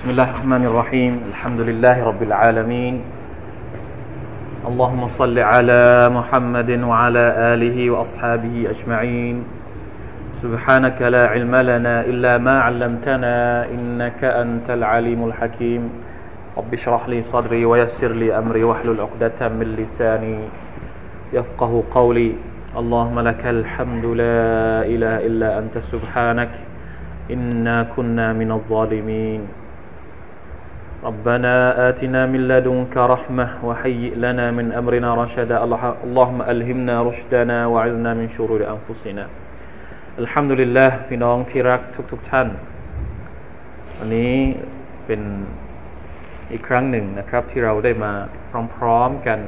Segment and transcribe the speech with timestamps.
[0.00, 1.12] بسم الله الرحمن الرحيم.
[1.28, 3.04] الحمد لله رب العالمين.
[4.64, 9.44] اللهم صل على محمد وعلى آله وأصحابه أجمعين.
[10.40, 15.82] سبحانك لا علم لنا إلا ما علمتنا إنك أنت العليم الحكيم.
[16.56, 20.48] رب اشرح لي صدري ويسر لي أمري واحلل عقدة من لساني
[21.36, 22.32] يفقه قولي.
[22.72, 25.76] اللهم لك الحمد لا إله إلا أنت.
[25.78, 26.56] سبحانك.
[27.28, 29.59] إنا كنا من الظالمين.
[31.03, 31.55] ربنا
[31.89, 35.57] آتنا من لدنك رحمة وهيئ لنا من أمرنا رشدا
[36.07, 39.25] اللهم ألهمنا رشدنا وعزنا من شرور أنفسنا
[40.23, 41.81] الحمد لله พี่น้องที่รัก
[42.11, 42.47] ทุกๆทท่าน
[43.97, 44.35] วันนี้
[45.05, 45.21] เป็น
[46.51, 48.13] อีกครั้งหนึ่งนะครับที่เราได้มา
[48.75, 49.39] พร้อมๆกัน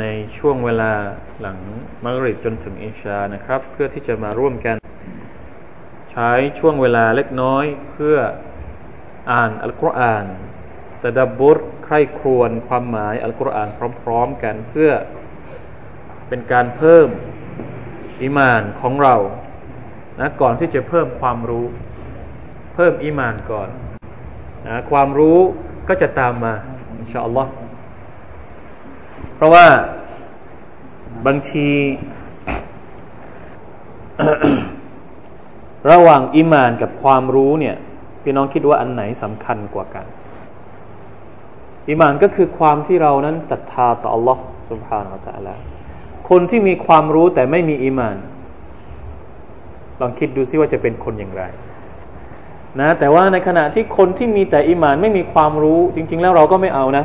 [0.00, 0.04] ใน
[0.38, 0.92] ช่วงเวลา
[1.40, 1.58] หลัง
[2.04, 4.76] มักริบจนถึงอิชานะครับ เพื่อที่จะมาร่วมกัน
[6.10, 8.16] ใช้ช่วงเวลาเล็กน้อยเพื่อ
[9.31, 10.25] อ่านอัลกุรอาน
[11.03, 13.69] ตะดับบุรใคร่ครวญความหมายอัลกุรอาน
[14.01, 14.91] พร้อม ๆ กันเพื่อ
[16.27, 17.07] เป็นการเพิ่ม
[18.21, 19.15] อิมานของเรา
[20.19, 21.65] นะก่อนที่จะเพิ่มความรู้
[22.75, 23.69] เพิ่มอิมานก่อน
[24.67, 25.39] นะความรู้
[25.87, 26.53] ก็จะตามมา
[26.99, 27.51] อินชาอัลลอฮ์
[29.35, 29.67] เพราะว่า
[31.25, 31.69] บางที
[35.91, 37.75] ระหว่างอิมานกับความรู้เนี่ย
[38.24, 40.06] พี่น้องคิดว่าอันไหนสำคัญกว่ากัน
[41.88, 44.38] อิมานก็คือความที่เรานั้นศรัทธาต่อ Allah
[44.70, 45.54] سبحانه และ تعالى
[46.30, 48.16] คนที่มีความรู้แต่ไม่มีอิมาน
[50.00, 51.42] ลองคิดดูซิว่าจะเป็นคนอย่างไร
[52.80, 57.04] นะ แต่ว่าในขณะที่คนที่มีแต่อิมานไม่มีความรู้ จริง ๆ แล้วเราก็ไม่เอานะ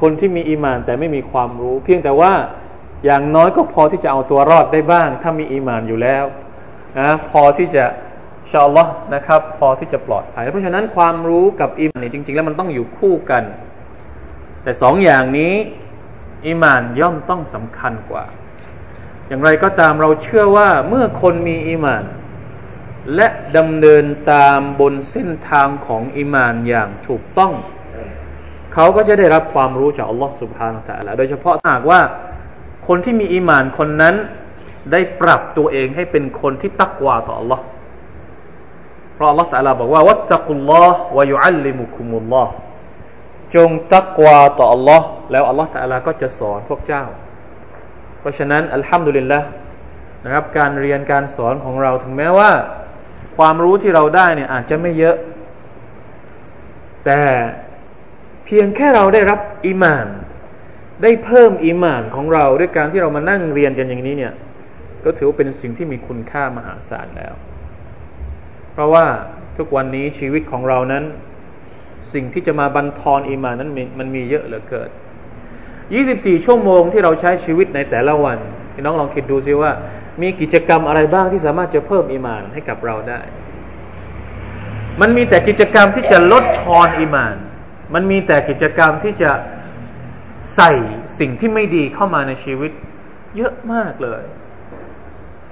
[0.00, 2.32] คนที่มีอิมานแต่ไม่มีความรู้ เพียงแต่ว่า
[3.04, 6.24] อย่างน้อยก็พอที่จะเอาตัวรอดได้บ้าง ถ้ามีอิมานอยู่แล้ว
[6.98, 7.84] นะพอที่จะ
[8.51, 13.43] ชาอัลลอฮ์นะครับ พอที่จะปลอดภัยเพราะฉะนั้นความรู้กับอิมานนี่จริง ๆ แล้วมันต้องอยู่คู่กัน
[14.63, 15.53] แต่สองอย่างนี้
[16.47, 18.25] อิมานย่อมต้องสำคัญกว่า
[19.27, 22.03] อย่างไรก็ตามเราเชื่อว่าเมื่อคนมีอิมาน
[23.15, 27.53] และดำเนินตามบนเส้นทางของอิมานอย่างถูกต้อง
[28.73, 31.99] เขาก็จะได้รับความรู้จากอัลลอฮ์สุบฮานาตะละโดยเฉพาะหากว่า
[32.87, 34.15] คนที่มีอิมานคนนั้น
[34.91, 37.63] ได้ปรับตัวเองให้เป็นคนที่ตักวาต่ออัลลอฮ์
[39.19, 42.53] ราะอัลลอฮ์ตะลาบอกว่าวัตตะกุลลอฮ์วะยุอัลลิมุคุมุลลอฮ์
[43.55, 47.03] จงตักวาต่ออัลลอฮ์แล้วอัลลอฮ์ตะลาก็จะสอนพวกเจ้า
[48.19, 49.39] เพราะฉะนั้นอัลฮัมดุลิลละ
[50.23, 52.51] นะครับการเรียนการสอนของเราถึงแม้ว่า
[53.37, 55.15] ความรู้ที่เราได้เนี่ยอาจจะไม่เยอะ
[57.05, 57.21] แต่
[58.45, 60.07] เพียงแค่เราได้รับอิมาน
[61.03, 64.33] ได้เพิ่มอิมานของเราด้วยการที่เรามานั่งเรียนกันอย่างนี้เนี่ย
[65.03, 67.33] ก็ถือว่าเป็นสิ่งที่มีคุณค่ามหาศาลแล้ว
[68.79, 69.05] ราะว่า
[69.57, 71.03] ทุกวันนี้ชีวิตของเรานั้น
[72.13, 74.89] สิ่งที่จะมาบันทอนอีมานั้นมันมีเยอะเหลือเกิน
[75.67, 78.37] 24 ชั่วโมงที่เราใช้ชีวิตในแต่ละวัน
[78.73, 79.71] พี่น้องลองคิดดูซิว่า
[80.21, 83.21] มีกิจกรรมอะไรบ้างที่สามารถจะเพิ่มอีมานให้กับเราได้
[85.01, 87.35] มันมีแต่กิจกรรมที่จะลดทอนอีมาน
[87.93, 89.31] มันมีแต่กิจกรรมที่จะ
[90.55, 90.71] ใส่
[91.19, 92.71] สิ่งที่ไม่ดีเข้ามาในชีวิต
[93.37, 94.23] เยอะมากเลย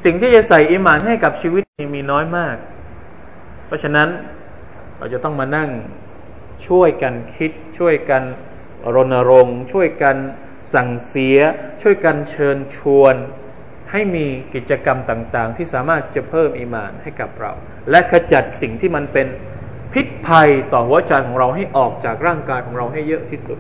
[0.04, 1.64] สิ่งที่จะใส่อีมานให้กับชีวิต
[1.96, 2.56] มีน้อยมาก
[3.68, 4.10] เพราะฉะนั้น
[4.98, 5.70] เราจะต้องมานั่ง
[6.68, 8.24] ช่วยกันคิด ช่วยกัน
[8.96, 10.16] รณรงค์ ช่วยกัน
[10.74, 11.38] สั่งเสีย
[11.82, 13.16] ช่วยกันเชิญชวน
[13.92, 17.52] ให้มีกิจกรรมต่างๆ ที่สามารถจะเพิ่มอิมานให้กับเรา
[17.90, 19.28] และขจัดสิ่งที่มันเป็น
[19.94, 23.60] พิษภัยต่อหัวใจของเราให้ออกจากร่างกายของเราให้เยอะที่สุด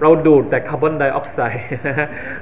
[0.00, 1.66] เราดูดแต่คาร์บอนไดออกไซด์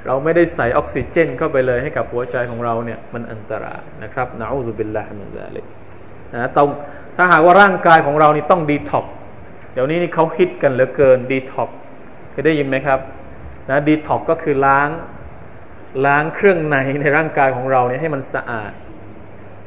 [0.06, 5.77] เราไม่ได้ใส่ออกซิเจนเข้าไปเลยให้กับหัวใจของเราเนี่ยมันอันตรายนะครับنعوذ بالله من ذلك
[6.34, 6.68] นะต้อง
[7.16, 9.06] ถ้าหากว่าร่างกายของเรานี่ต้องดีท็อกซ์
[9.72, 11.70] เดี๋ยวนี้นี่เขาฮิตกันเหลือเกินดีท็อกซ์
[12.30, 13.00] เคยได้ยินไหมครับ
[13.70, 14.88] นะดีท็อกซ์ก็คือล้าง
[16.06, 18.72] ล้างเครื่องในในร่างกายของเราเนี่ยให้มันสะอาด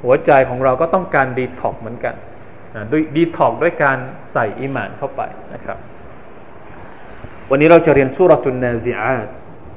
[0.03, 2.15] หัวใจของเราก็ต้องการดีท็อกซ์เหมือนกัน
[2.75, 3.97] นะด้วยดีท็อกซ์ด้วยการ
[4.33, 5.21] ใส่อิมานเข้าไป
[5.53, 5.77] นะครับ
[7.49, 9.27] วันนี้เราจะเรียนสุรตุนนาซิอาต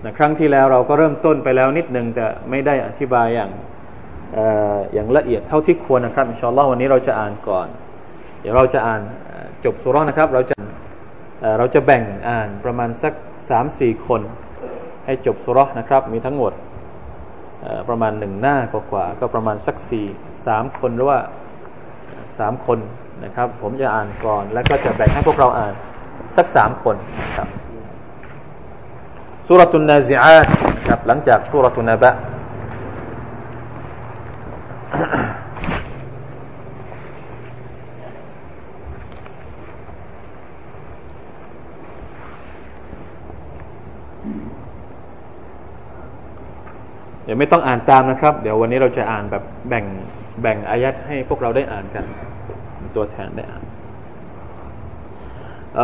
[0.06, 3.50] นะครั้งที่แล้วเราก็เริ่มต้นไปแล้วนิดหนึ่งแต่ไม่ได้อธิบายอย่าง
[4.92, 7.66] อย่างละเอียดเท่าที่ควรนะครับอินชาอัลลอฮ์วันนี้เราจะอ่านก่อน
[8.40, 9.00] เดี๋ยวเราจะอ่าน
[9.64, 10.56] จบสุรนะครับ เราจะ
[11.58, 13.12] เราจะแบ่งอ่านประมาณสัก
[13.50, 14.20] สามสี่คน
[15.06, 16.52] ให้จบสุรนะครับ มีทั้งหมด
[17.88, 20.06] ประมาณหนึ่งหน้ากว่าก็ประมาณสักสี่
[20.46, 21.18] สามคนหรือว่า
[22.38, 22.78] สามคน
[23.24, 25.72] นะครับ ผมจะอ่านก่อน แล้วก็จะแบ่งให้พวกเราอ่าน
[26.36, 27.48] สักสามคนนะครับ
[29.46, 30.46] สุรตุนนาซิอาต
[30.88, 32.10] ครับหลังจากสุรตุนนบะ
[34.94, 49.84] เดี๋ยวไม่ต้องอ่านตามนะครับ เดี๋ยววันนี้เราจะอ่านแบบแบ่ง
[50.42, 52.04] แบ่งอายัดให้พวกเราได้อ่านกัน
[52.96, 53.62] ตัวแทนได้อ่าน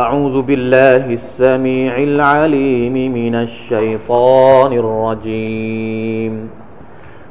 [0.03, 6.33] أعوذ بالله السميع العليم من الشيطان الرجيم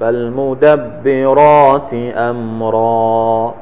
[0.00, 3.54] فالمدبرات أمرا.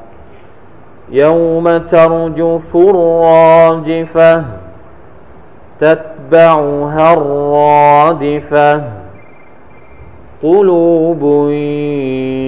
[1.11, 4.43] يوم ترجف الراجفة
[5.79, 8.83] تتبعها الرادفة.
[10.43, 11.49] قلوب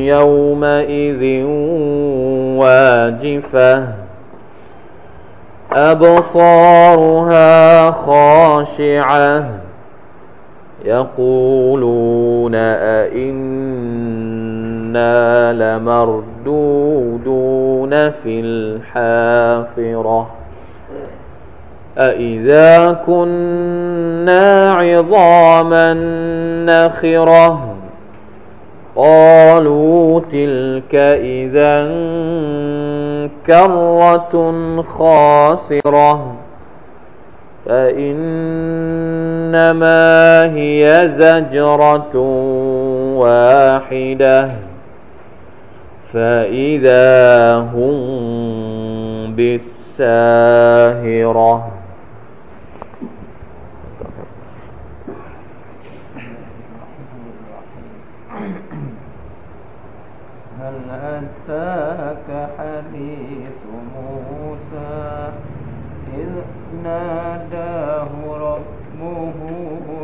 [0.07, 1.44] يومئذ
[2.57, 3.88] واجفة.
[5.72, 7.12] أبصارها
[7.92, 9.44] خاشعة.
[10.86, 13.76] يقولون أئنا
[15.53, 16.89] لمردودون
[18.11, 20.27] في الحافرة
[21.97, 25.94] أإذا كنا عظاما
[26.65, 27.75] نخرة
[28.95, 31.88] قالوا تلك إذا
[33.45, 36.35] كرة خاسرة
[39.47, 42.17] فإنما هي زجرة
[43.17, 44.50] واحدة
[46.13, 50.57] فإذا هم بالساهرة
[60.59, 63.60] هل أتاك حديث
[63.95, 65.31] موسى
[66.18, 66.31] إذ
[66.83, 69.33] ناداه ربه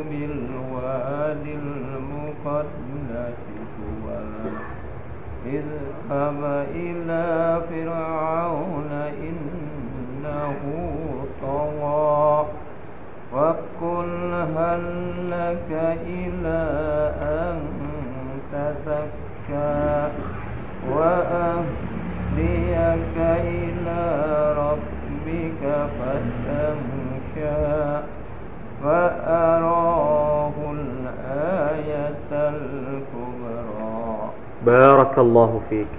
[0.10, 2.93] بالواد المقدس
[5.46, 8.92] اذهب إلى فرعون
[9.24, 10.56] إنه
[11.42, 12.46] طغى.
[13.34, 14.82] وقل هل
[15.32, 16.60] لك إلى
[35.13, 35.93] بارك الله فيك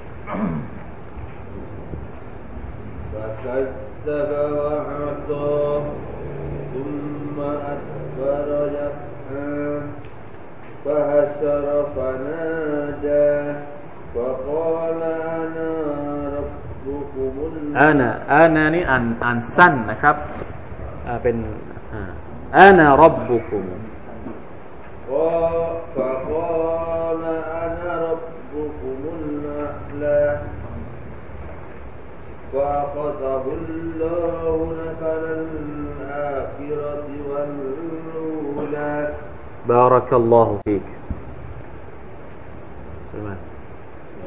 [3.14, 5.82] فكذب وعصى
[6.74, 7.38] ثم
[7.74, 8.50] أدبر
[8.80, 9.82] يسعى
[10.86, 11.66] فهشر
[11.96, 13.34] فنادى
[14.16, 15.02] فقال
[15.38, 15.72] أنا
[16.38, 20.16] ربكم الأعلى อานาอานานี่อ่านอ่านสั้นนะครับ
[21.08, 21.38] อ่าเป็น
[21.94, 22.02] อ่า
[32.55, 35.25] فأخذه الله نكل
[35.55, 39.15] الآخرة والأولى.
[39.69, 40.89] بارك الله فيك.
[43.13, 43.37] سلمان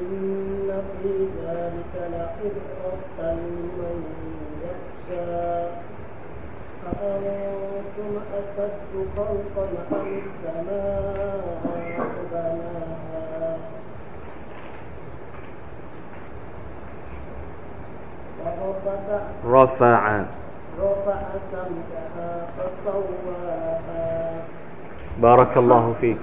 [0.02, 1.14] إن في
[1.44, 3.98] ذلك لعبرة لمن
[4.64, 5.88] يخشى.
[6.88, 11.60] أأنتم أشد خلقا أم السماء
[12.32, 13.07] بناها؟
[19.48, 20.22] رفع
[20.80, 21.22] رفع.
[21.52, 24.42] سمكها فسواها
[25.22, 26.18] بارك الله فيك.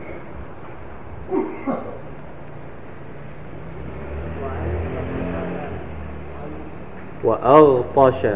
[7.25, 8.27] وأغطش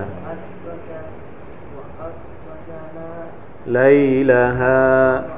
[3.66, 5.37] ليلها.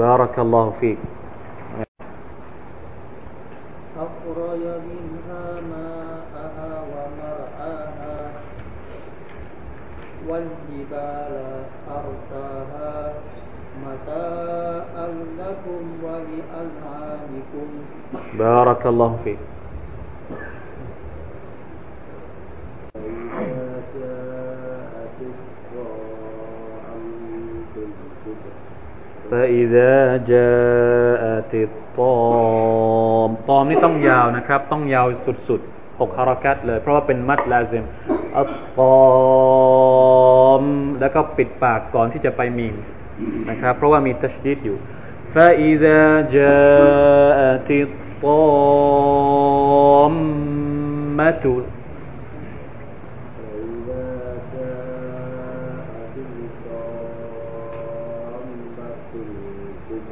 [0.00, 0.98] بارك الله فيك.
[4.00, 8.16] أخرج منها ماءها ومرعاها
[10.28, 11.32] والجبال
[12.00, 13.12] أرساها.
[13.84, 17.68] متاعا لكم ولأنعامكم.
[18.38, 19.38] بارك الله فيك.
[29.31, 31.63] فإذا جاءت الصاعقة فإذا جاءت ติ
[31.97, 32.17] ตอ
[33.27, 35.07] มตอมนี่ต้องยาวนะครับ ต้องยาว
[35.49, 37.85] สุดๆหกฮารักัตเลย เพราะว่าเป็นมัดลาซิม
[38.37, 38.97] อัตตอ
[40.61, 40.63] ม
[40.99, 42.75] แล้วก็ปิดปากก่อนที่จะไปมีม
[43.49, 44.77] นะครับ เพราะว่ามีตัชดีดอยู่
[45.35, 46.03] فإذا
[46.37, 48.23] جاءت الطامة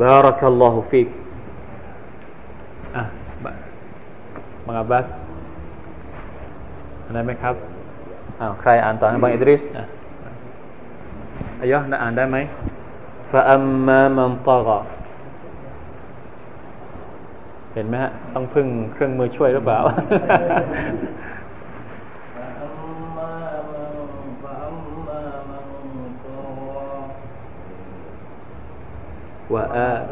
[0.00, 1.10] بارك الله فيك
[3.00, 3.08] آه.
[4.66, 5.08] Bang Abbas
[7.12, 7.54] ได้ไหมครับ
[8.40, 9.84] อ้าวใครอ่านต่อให้บางอิดริสอ่ะ
[11.60, 12.36] อายะนะอ่านได้ไหม
[13.30, 14.80] فأما من طغى
[17.74, 19.80] เห็นไหมฮะ ต้องพึ่งเครื่องมือช่วยหรือเปล่า
[29.51, 30.07] وآ.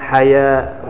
[0.00, 0.80] حياء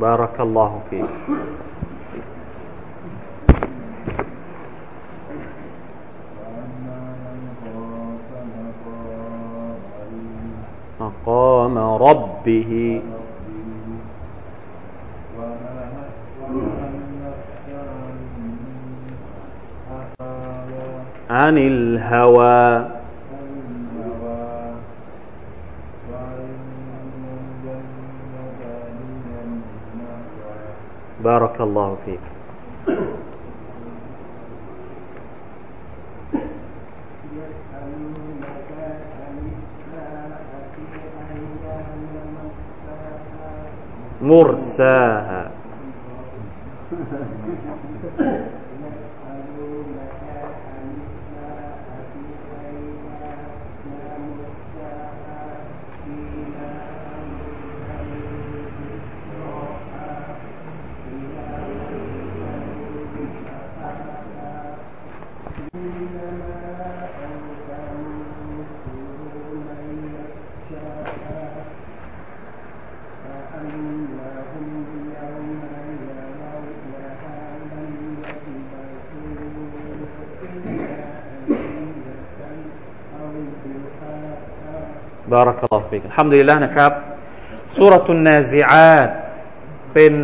[0.00, 1.10] بارك الله فيك.
[11.00, 13.02] مقام ربه.
[21.30, 22.84] عن الهوى.
[31.24, 32.20] بارك الله فيك.
[44.22, 45.50] مرساها.
[85.90, 86.92] ฟิกฮัมดุลิลละนะครับ
[87.76, 89.08] สุรทุนนาซิอาต
[89.94, 90.14] เป็น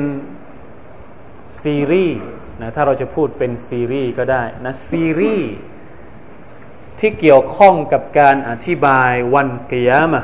[1.62, 2.20] ซีรีส์
[2.60, 5.52] นะถ้าเราจะพูดเป็นซีรีส์ก็ได้นะซีรีส์
[6.98, 10.22] ที่เกี่ยวข้องกับการอธิบายวันกิยามะ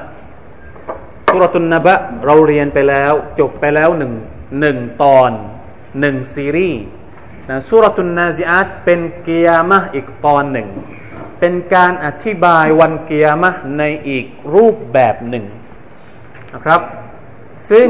[1.29, 1.95] สุรตุนนบะ
[2.27, 4.13] เราเรียนไปแล้วจบไปแล้วหนึ่ง
[4.61, 5.31] หนึ่งตอน
[6.01, 6.83] หนึ่งซีรีส์
[7.49, 10.69] นะสุรตุนนาซิอาตเป็นกิยามะอีกตอนหนึ่ง
[11.45, 15.45] เป็นการอธิบายวันเกียร์มะในอีกรูปแบบหนึ่ง
[16.55, 16.81] นะครับ
[17.71, 17.89] ซึ่ง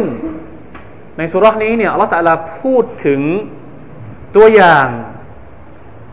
[1.17, 3.21] ในสุรษนี้เนี่ยอัลลตะลาพูดถึง
[4.37, 4.89] ตัวอย่าง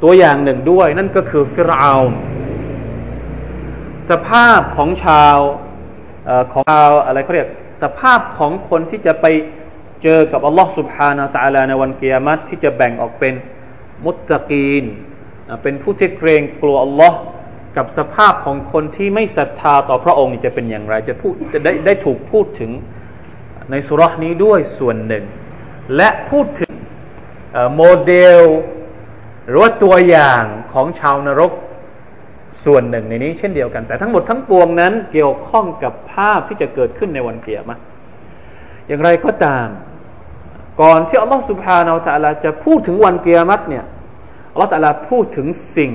[0.04, 1.94] ตัวอย่างหนึ่งด้วย นั่นก็คือฟิรเอา
[4.10, 5.38] สภาพของชาว
[6.30, 7.50] อของชาวอะไรเขาเรียก
[7.82, 9.26] สภาพของคนที่จะไป
[10.04, 13.34] เจอกับอัลลอฮ์สุบฮานาตะลาในวันเกียรติที่จะแบ่งออกเป็น
[14.06, 14.86] มุตตะกีน
[15.64, 17.18] เป็นผู้ที่เกรงกลัวอัลลอฮ์
[17.78, 22.72] กับสภาพของคนที่ไม่ศรัทธาต่อพระองค์จะเป็นอย่างไร จะพูดจะได้ได้ถูกพูดถึง
[23.72, 25.24] ในสุรษนี้ด้วยส่วนหนึ่ง
[25.96, 26.74] และพูดถึง
[27.76, 28.44] โมเดล
[29.48, 31.52] หรือว่าตัวอย่างของชาวนรก
[32.66, 37.80] ส่วนหนึ่งในนี้เช่นเดียวกัน แต่ทั้งหมดทั้งปวงนั้นเกี่ยวข้องกับภาพที่จะเกิดขึ้นในวันเกียรติ
[38.88, 39.68] อย่างไรก็ตาม
[40.82, 43.86] ก่อนที่อัลลอฮฺสุบฮานาอัลลอฮฺจะพูดถึงวันเกียรมัตเนี่ย
[44.62, 45.48] ลอตาลาพูดถึง
[45.78, 45.92] สิ่ง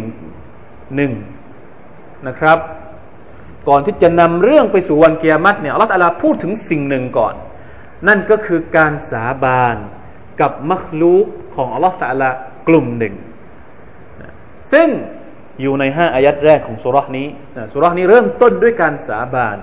[0.94, 1.12] หนึ่ง
[2.28, 2.58] นะครับ
[3.68, 7.34] ก่อนที่จะนำเรื่องไปสู่วันเกียรติเนี่ยอัลลอฮฺพูดถึงสิ่งหนึ่งก่อน
[8.08, 9.76] นั่นก็คือการสาบาน
[10.40, 12.24] กับมัคลูกของอัลลอฮฺ
[12.68, 13.14] กลุ่มหนึ่ง
[14.72, 14.88] ซึ่ง
[15.60, 17.28] อยู่ในห้าอายัดแรกของสุรษนี้
[17.72, 19.56] สุรษนี้เริ่มต้นด้วยการสาบาน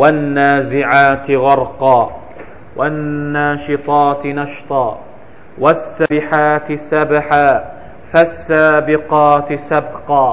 [0.00, 2.02] วันนาซิอาติกรกา
[2.80, 2.98] วัน
[3.36, 4.88] นาชิตาตินัชตา
[5.64, 7.50] วัสบิฮาติสบฮา
[8.11, 10.27] فالسابقات سبقا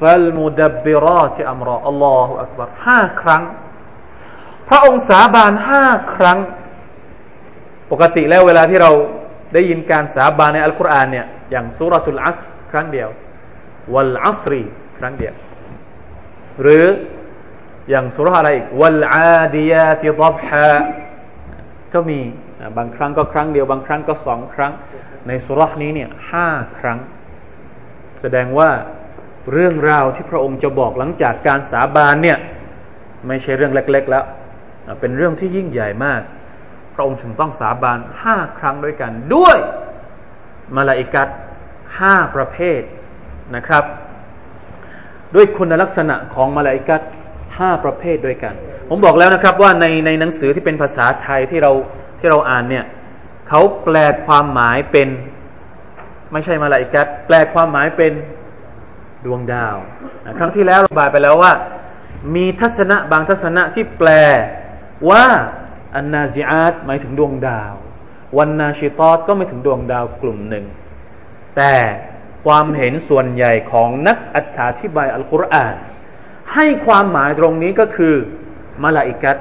[0.00, 3.42] فالمدبرات أمرا الله أكبر ห้าครั้ง
[4.68, 6.38] พระองค์สาบานห้าครั้ง
[7.90, 8.90] ปกติแล้วเวลาที่เรา
[9.54, 12.38] ได้ยินการสาบานในอัลกุรอานเนี่ยอย่างสุรทุลอัส
[12.70, 13.08] ครั้งเดียว
[13.94, 14.62] วัลอัสรี
[14.98, 15.34] ครั้งเดียว
[16.62, 16.86] หรือ
[17.90, 20.72] อย่างสุรอะไรอีกวัลอาดียาติดับฮา
[21.92, 22.20] ก็มี
[22.78, 24.72] บางครั้งก็ครั้งเดียว บางครั้งก็สองครั้ง
[25.27, 26.99] ในสุรนี้เนี่ยห้าครั้ง
[28.21, 28.69] แสดงว่า
[29.53, 32.37] เรื่องราวที่พระองค์จะบอกหลังจากการสาบานเนี่ย
[33.27, 34.25] ไม่ใช่เรื่องเล็ก ๆ แล้ว
[34.99, 36.21] เป็นเรื่องที่ยิ่งใหญ่มาก
[36.93, 39.57] พระองค์จึงต้องสาบานห้าครั้งด้วยกัน ด้วย
[40.75, 41.27] มาลาอิกัด
[41.99, 42.81] ห้าประเภท
[43.55, 43.83] นะครับ
[45.35, 47.01] ด้วยคุณลักษณะของมาลาอิกัด
[47.57, 48.53] ห้าประเภทด้วยกัน
[48.89, 51.71] ผมบอกแล้วนะครับว่าในในหนังสือที่เป็นภาษาไทยที่เรา
[52.19, 52.85] ที่เราอ่านเนี่ย
[53.47, 55.09] เขาแปลความหมายเป็น
[56.31, 58.13] ไม่ใช่มาลาอิกัดแปลความหมายเป็น
[59.25, 59.75] ดวงดาว
[60.37, 61.53] ครั้งที่แล้วเราบายไปแล้วว่า
[62.35, 64.09] มีทัศนะบางทัศนะที่แปล
[65.09, 65.25] ว่า
[65.95, 67.73] อันนาซิอาตหมายถึงดวงดาว
[68.37, 70.65] วันนาชิตอตก็ไม่ถึงดวงดาวกลุ่มหนึ่ง
[71.57, 71.75] แต่
[72.45, 74.37] ความเห็นส่วนใหญ่ของนักอ
[74.81, 75.73] ธิบายอัลกุรอาน
[76.53, 78.15] ให้ความหมายตรงนี้ก็คือ
[78.83, 79.37] มาลาอิกัต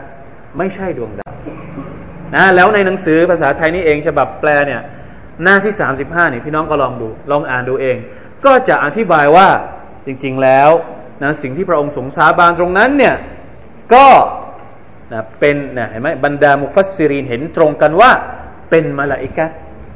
[0.58, 1.25] ไม่ใช่ดวงดาว
[2.34, 4.80] นะแล้วในหนังสือภาษาไทยนี่เองฉบับแปลเนี่ย
[5.44, 7.96] หน้าที่สามสิบห้านี่พี่น้องก็ลองดู ลองอ่านดูเอง
[8.44, 9.48] ก็จะอธิบายว่า
[10.06, 10.70] จริงๆแล้ว
[11.22, 13.14] นะสิ่งที่พระองค์สงสาบานตรงนั้นเนี่ย
[13.94, 14.06] ก็
[15.12, 18.10] นะเป็นนะเห็นไหมบรรดามุฟัสซิรีนเห็นตรงกันว่า
[18.70, 19.46] เป็นมาลาอิกะ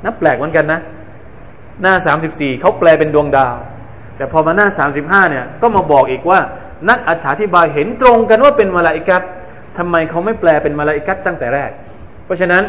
[0.04, 0.80] นับแปลกเหมือนกันนะ
[1.82, 3.56] หน้าสามสิบสี่เขาแปลเป็นดวงดาว
[4.16, 6.40] แต่พอมาหน้าสามสิบห้าเนี่ยก็มาบอกอีกว่า
[6.88, 7.10] นักอ
[7.40, 9.22] ธิบายเห็นตรงกันว่าเป็นมาลาอิกัต
[9.78, 11.70] ทำไมเขาไม่แปลเป็นมาลาอิกัตตั้งแต่แรก
[12.31, 12.62] เพราะฉะนั้น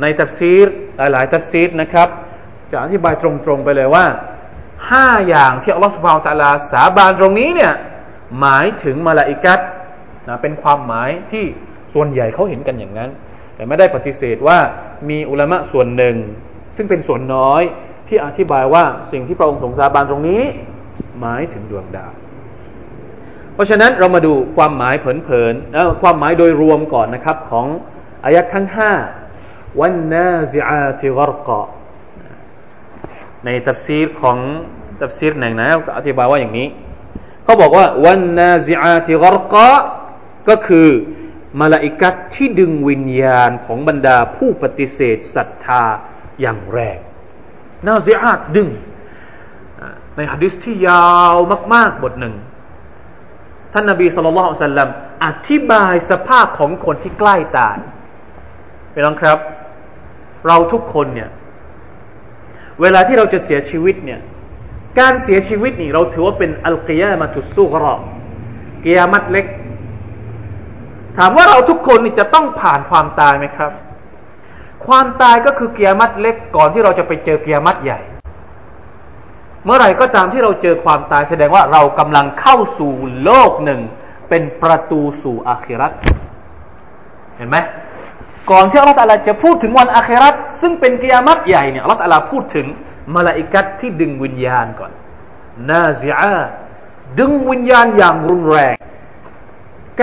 [0.00, 0.66] ในตัฟซีร
[1.12, 2.08] หลายๆตัฟซีรนะครับ
[2.70, 4.06] จะอธิบายตรงๆไปเลยว่า
[4.90, 7.72] ห้าอย่างที่อัลลอฮฺ سبحانه وتعالىสาบานตรงนี้เนี่ย
[8.40, 9.60] หมายถึงมาลาอิกัต
[10.28, 11.44] นะเป็นความหมายที่
[11.94, 13.10] ส่วนใหญ่เขาเห็นกันอย่างนั้น
[13.54, 14.58] แต่ไม่ได้ปฏิเสธว่า
[15.08, 16.16] มีอุลามะส่วนหนึ่ง
[16.76, 17.62] ซึ่งเป็นส่วนน้อย
[18.08, 20.42] ที่อธิบายว่าสิ่งที่พระองค์ทรงสาบานตรงนี้
[21.20, 22.12] หมายถึงดวงดาว
[23.54, 27.66] เพราะฉะนั้นเรามาดูความหมายเผินๆความหมายโดยรวมก่อนนะครับของ
[28.26, 28.92] อายักทั้งห้า
[29.80, 31.66] วันนาซิอาติกรกะ
[33.44, 34.38] ในตัฟซีรของ
[35.02, 36.68] ตัฟซีรหนึ่งนะก็อธิบายว่าอย่างนี้
[37.44, 39.68] เขาบอกว่าوالنازعات غرقا
[40.48, 40.88] ก็คือ
[41.60, 45.84] มาลาอิกัตที่ดึงวิญญาณของบรรดาผู้ปฏิเสธศรัทธา
[46.40, 46.98] อย่างแรง
[47.86, 48.68] نازعات ดึง
[50.16, 51.34] ในฮะดิษที่ยาว
[51.74, 52.34] มาก ๆ บทหนึ่ง
[53.72, 54.90] ท่านนบีصلى الله عليه وسلم
[55.24, 57.76] อธิบายสภาพของคนที่ใกล้ตาย
[58.96, 59.38] ไปลองครับ
[60.46, 61.28] เราทุกคนเนี่ย
[62.80, 64.20] เวลาที่เราจะเสียชีวิตเนี่ย
[64.98, 67.94] การเสียชีวิตนี่เราถือว่าเป็นอัลกิยามาตุสุกรอ
[68.84, 69.46] กิยามัตเล็ก
[71.18, 73.72] ถามว่าเราทุกคนนี่จะต้องผ่านความตายไหมครับ
[74.86, 78.00] ความตายก็คือกิยามัตเล็กก่อนที่เราจะไปเจอกิยามัตใหญ่
[79.64, 82.92] เมื่อไหร่ก็ตามที่เราเจอความตายแสดงว่าเรากำลังเข้าสู่
[83.24, 83.80] โลกหนึ่ง
[84.28, 85.92] เป็นประตูสู่อาคิรัต
[87.38, 87.58] เห็นไหม
[88.50, 92.66] ก่อนที่อัลลอฮฺจะพูดถึงวันอาครัตซึ่งเป็นกิยามัตใหญ่เนี่ยอัลลอฮฺพูดถึง
[93.14, 94.92] มาลาอิกัตที่ดึงวิญญาณก่อน
[95.70, 96.38] นาซิอา
[97.18, 98.74] ดึงวิญญาณอย่างรุนแรง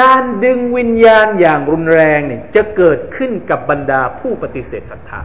[0.02, 5.22] การดึงวิญญาณอย่างรุนแรงเนี่ยจะเกิดขึ้นกับบรรดาผู้ปฏิเสธศรัทธา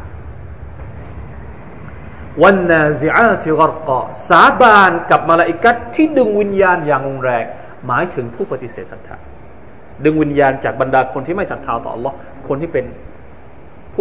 [2.43, 7.45] วันนาซิอาติกรกอสาบานกับมาลาอิกัตที่ดึงวิญญาณอย่างรุนแรง
[7.87, 9.17] หมายถึงผู้ปฏิเสธศรัทธา
[10.05, 12.13] ดึงวิญญาณจากบรรดาคนที่ไม่ศรัทธาต่อ Allah
[12.49, 12.85] คนที่เป็น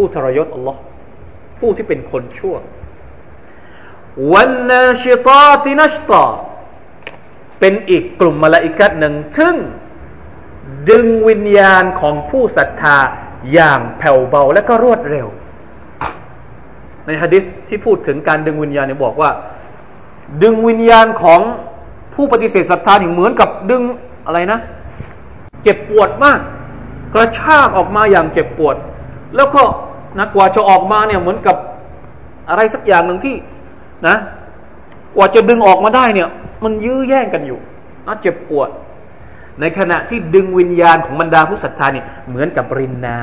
[0.04, 0.76] ู้ทรยศ Allah
[1.58, 2.56] ผู้ที่เป็นคนชั่ว
[4.32, 6.24] วันนาชิตาตินัชตา
[7.60, 9.54] เป็นอีกกลุ่มมาลาอิกัตหนึ่งซึ่ง
[10.90, 12.96] ดึงวิญญาณของผู้ศรัทธา
[13.52, 15.26] อย่างแผ่วเบาและก็รวดเร็ว
[17.06, 19.30] ในฮะดิษที่พูดถึงการดึงวิญญาณเนี่ยบอกว่า
[20.42, 21.40] ดึงวิญญาณของ
[22.14, 23.82] ผู้ปฏิเสธศรัทธานี่เหมือนกับดึง
[24.26, 24.58] อะไรนะ
[25.62, 26.38] เจ็บปวดมาก
[27.14, 28.76] กระชากออกมาอย่างเจ็บปวด
[29.36, 29.62] แล้วก็
[30.16, 31.56] นะกว่าจะออกมาเนี่ยเหมือนกับ
[32.48, 33.34] อะไรสักอย่างหนึ่งที่
[34.06, 34.16] นะ
[35.16, 36.28] กว่าจะดึงออกมาได้เนี่ย
[36.64, 37.60] มันยื้อแย่งกันอยู่
[38.06, 38.68] นะเจ็บปวด
[39.60, 43.18] ในขณะที่ดึงวิญญาณของบรรดาผู้ศรัทธาเนี่ยเหมือนกับรินน้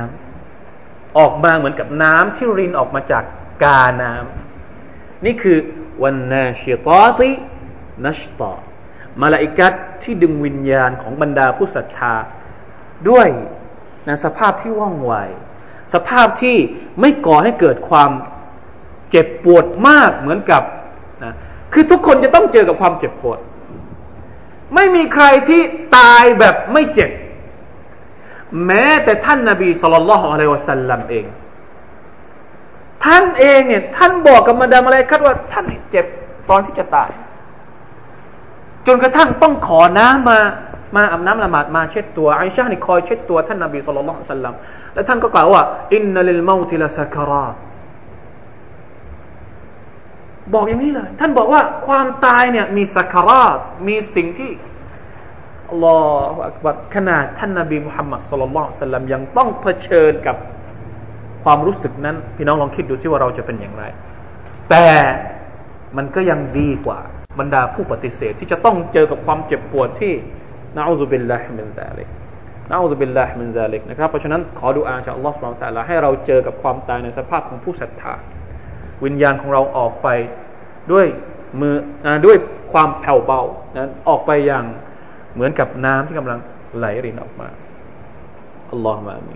[0.57, 3.23] ำออกมาเหมือนกับน้ำที่รินออกมาจาก
[3.63, 5.57] กาน้ำนี่คือ
[6.03, 7.29] วันนาชิตาติ
[8.05, 8.53] นัชตา
[9.21, 12.13] มาลาอิกัตที่ดึงวิญญาณของบรรดาผู้ศรัทธา
[13.09, 13.27] ด้วย
[14.05, 15.13] ในสภาพที่ว่องไว
[15.93, 16.57] สภาพที่
[16.99, 18.11] ไม่ก่อให้เกิดความ
[19.11, 20.63] เจ็บปวดมากเหมือนกับ
[21.23, 21.33] นะ
[21.73, 23.39] คือทุกคนจะต้องเจอกับความเจ็บปวด
[24.75, 25.61] ไม่มีใครที่
[25.97, 27.09] ตายแบบไม่เจ็บ
[28.65, 31.25] แม้แต่ท่านนาบีสุลต่านละฮ์อะลัยวะสัลลัมเอง
[33.05, 36.05] ท่านเองเนี่ยท่านบอกกับบรรดามาเลคัดว่าท่านเจ็บ
[36.49, 37.09] ตอนที่จะตาย
[38.87, 40.39] จนกระทั่งต้องขอน้ำมา
[40.95, 44.53] มาอาบน้ำละหมาดมาเช็ดตัวไอชานี่คอยเช็ดตัวท่านนาบีสุลต่านสัลลัม
[44.93, 47.47] และท่านก็กล่าวว่าอินนัลิลมาติลาสักรา
[50.53, 53.29] บอกอย่างนี้เลย ท่านบอกว่าความตายเนี่ยมีسكرات
[53.87, 54.51] มีสิ่งที่
[55.69, 60.37] الله أكبرขนาดท่านนาบีมุฮัมมัดصلى الله عليه وسلمยังต้องเผชิญกับ
[61.43, 63.83] ความรู้สึกนั้น พี่น้องลองคิดดูซิว่าเราจะเป็นอย่างไร
[64.69, 64.85] แต่
[65.97, 66.99] มันก็ยังดีกว่า
[67.39, 70.13] บรรดาผู้ปฏิเสธที่จะต้องเจอกับความเจ็บปวดที่
[70.77, 72.07] نعوذ بالله من ذلك
[72.71, 78.13] نعوذ بالله من ذلكนะครับเพราะฉะนั้นขอดูอาจากอัลลอฮฺ سبحانه وتعالىให้เราเจอกับความตายในสภาพของผู้ศรัทธา
[79.05, 80.07] วิญญาณของเราออกไป
[80.91, 81.05] ด้วย
[81.59, 81.75] มือ
[82.25, 82.37] ด้วย
[82.73, 83.41] ความแผ่วเบา
[83.77, 84.65] นั้นออกไปอย่าง
[85.33, 86.39] เหมือนกับน้ำที่กำลัง
[86.77, 87.47] ไหลรินออกมา
[88.71, 89.35] อัลลอฮฺมามี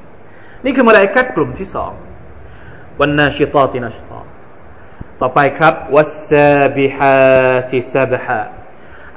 [0.66, 1.92] นี่คือมาลายกัดกลุ่มที่สอง
[3.00, 4.20] วันนาชิตาตินัชตา
[5.22, 7.18] ต่อไปครับวัสซาบิฮา
[7.70, 8.40] ติซับฮา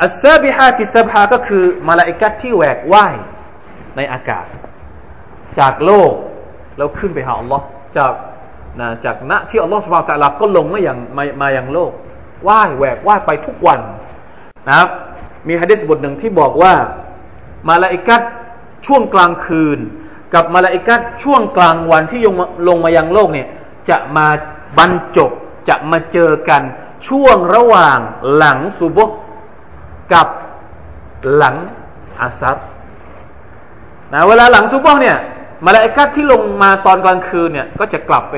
[0.02, 3.14] อัสซาบิฮาติซับฮาก็คือมาลาอิกัดที่แหวกว่าย
[3.96, 4.46] ในอากาศ
[5.58, 6.12] จากโลก
[6.76, 7.64] แล้วขึ้นไปหาอัลลอฮ์
[7.96, 8.12] จาก
[8.80, 11.92] นะจากณที่อัลลอฮ์สุบฮานตะลาก็ลงมาอย่างมามาอย่างโลก
[12.48, 13.80] ว่ายแหวกว่ายไปทุกวัน
[14.68, 14.88] นะครับ
[15.48, 16.74] มีฮะดิษบทหนึ่งที่บอกว่า
[17.70, 18.22] มาลาอิกัด
[18.86, 19.78] ช่วงกลางคืน
[20.34, 22.34] กับมาลาอิกัดช่วงกลางวันที่ลง
[22.68, 23.48] ลงมายังโลกเนี่ย
[23.88, 24.26] จะมา
[24.78, 25.30] บรรจบ
[25.68, 26.62] จะมาเจอกัน
[27.08, 27.98] ช่วงระหว่าง
[28.36, 29.10] หลังซุบก
[30.12, 30.26] กับ
[31.34, 31.56] หลัง
[32.20, 32.58] อาซัร
[34.12, 35.16] นะเวลาหลังซุบกเนี่ย
[35.66, 38.34] มาลาอิกัดที่ลงมาตอนกลางคืนเนี่ยก็จะกลับไป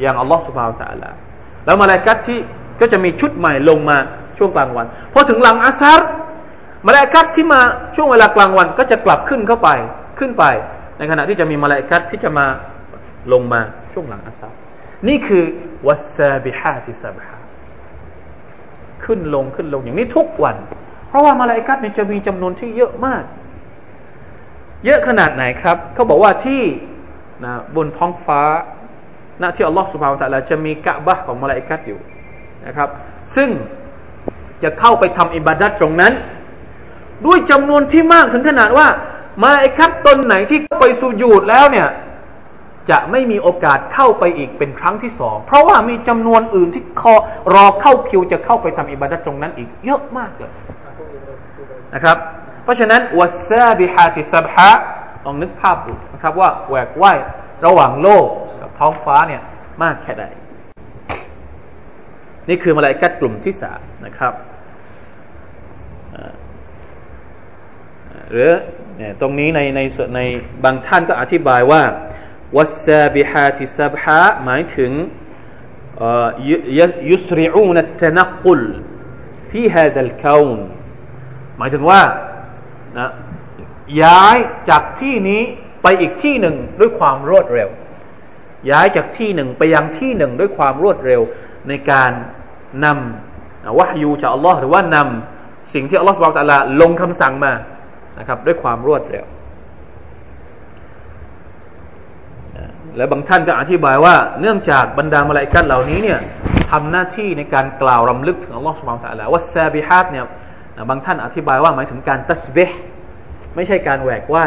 [0.00, 1.10] อย่างอัลลอฮฺสุบฮาวตะลา
[1.64, 2.38] แล้วมาลาอิกัดที่
[2.80, 3.98] ก็จะมีชุดใหม่ลงมา
[4.38, 6.00] ช่วงกลางวันพอถึงหลังอาซาร
[6.86, 7.60] มาลาอิกัดที่มา
[7.96, 9.68] ช่วงเวลากลางวันก็จะกลับขึ้นเข้าไป
[10.18, 10.44] ขึ้นไป
[10.98, 12.46] ในขณะที่จะมีมาลาอิกัดที่จะมา
[13.32, 13.60] ลงมา
[13.92, 14.54] ช่วงหลังอาซาร
[15.08, 15.44] นี่คือ
[15.86, 17.36] วัสซาบิฮาติซับฮา
[19.04, 20.56] ขึ้นลงขึ้นลงอย่างนี้ทุกวัน
[21.08, 23.22] เพราะว่ามาลาอิกัดเนี่ยจะมีจำนวนที่เยอะมาก
[24.84, 26.62] เยอะขนาดไหนครับ เขาบอกว่าที่
[27.44, 28.40] นะบนท้องฟ้า
[29.42, 32.00] ณที่อัลลอฮฺสุบฮาวตะลาจะมีกะบะของมาลาอิกัดอยู่
[32.66, 32.88] นะครับ
[33.36, 33.48] ซึ่ง
[34.62, 36.12] จะเข้าไปทำอิบาดัตตรงนั้น
[37.26, 38.88] ด้วยจำนวนที่มากถึงขนาดว่า
[39.42, 41.88] มาไอ้คับตนไหนที่ไปสูญูดแล้วเนี่ย
[42.90, 47.14] จะไม่มีโอกาสเข้าไปอีกเป็นครั้งที่สอง เพราะว่ามีจำนวนอื่นที่คอ
[47.54, 50.52] รอเข้าคิวจะเข้าไปทำอิบาดัตตรงนั้นอีกเยอะมากเลย
[51.94, 52.16] นะครับ
[52.62, 54.70] เพราะฉะนั้นวัซาบิฮาติซับฮะ
[55.24, 57.18] ลองนึกภาพดูนะครับว่าแหวกว่าย
[57.66, 58.26] ระหว่างโลก
[58.60, 59.42] กับท้องฟ้าเนี่ย
[59.82, 60.24] มากแค่ไหน
[62.48, 64.32] นี่คือมาลายกัดกลุ่มที่สามนะครับ
[68.30, 68.50] หรือ
[69.20, 69.80] ตรงนี้ในใน
[70.14, 70.20] ใน
[70.64, 71.82] บางท่านก็อธิบายว่า
[72.56, 74.92] วัสซาบิฮาติซับฮะหมายถึง
[77.10, 78.62] ยุสริอูนัตนักุล
[79.50, 80.60] ฟีฮาดัลคาวน
[81.58, 82.00] หมายถึงว่า
[82.98, 83.10] นะ
[84.02, 84.36] ย้าย
[84.70, 85.42] จากที่นี้
[85.82, 87.68] ไปอีกที่หนึ่งด้วยความรวดเร็ว
[88.70, 91.20] ย้ายจากที่หนึ่งไปยังที่หนึ่งด้วยความรวดเร็ว
[91.68, 92.10] ในการ
[92.84, 97.52] นำวะฮยูจากอัลลอฮ์หรือว่านำสิ่งที่อัลลอฮ์สุบไบร์ตะลาลงคำสั่งมา
[98.18, 99.24] นะครับด้วยความรวดเร็ว
[102.96, 106.18] และบางท่านก็อธิบายว่า เนื่องจากบรรดามาลาอิกัดเหล่านี้เนี่ย
[106.70, 110.24] ทำหน้าที่ในการกล่าวรำลึกถึงอัลลอฮ์สุบไบร์ตะลาว่าซาบิฮัดเนี่ย
[110.88, 112.80] บางท่านอธิบายว่าหมายถึงการตัสเบห์
[113.56, 114.46] ไม่ใช่การแหวกว่า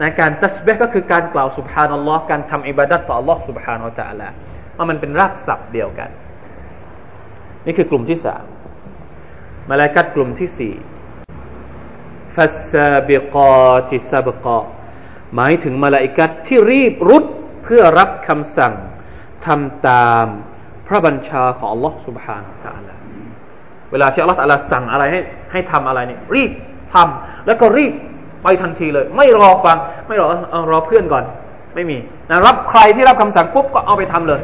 [0.00, 4.34] ในการตัสเบห์ก็คือการกล่าวสุบฮานัลลอฮ์การทำอิบาดัตต่ออัลลอฮฺสุบฮานาอัลลอฮ์
[4.76, 6.10] ว่ามันเป็นรากศัพท์เดียวกัน
[7.66, 8.44] นี่คือกลุ่มที่สาม
[9.70, 10.74] มาลายกัดกลุ่มที่สี่
[12.34, 12.74] ฟัส
[13.08, 14.58] บิกอติสบกอ
[15.36, 17.24] หมายถึงมาลาอิกัดที่รีบรุด
[17.64, 18.74] เพื่อรับคำสั่ง
[19.46, 20.26] ทำตาม
[20.86, 22.94] พระบัญชาของ Allah Subhanahu wa Taala
[23.92, 25.20] เวลาที่ Allah ตะลาสั่งอะไรให้
[25.52, 26.50] ให้ทำอะไรเนี่ยรีบ
[26.94, 27.92] ทำแล้วก็รีบ
[28.42, 29.76] ไปทันทีเลย ไม่รอฟัง
[30.08, 31.24] ไม่รอเอารอเพื่อนก่อน
[31.74, 31.96] ไม่มี
[32.30, 34.40] นะรับใครที่รับคำสั่งปุ๊บก็เอาไปทำเลย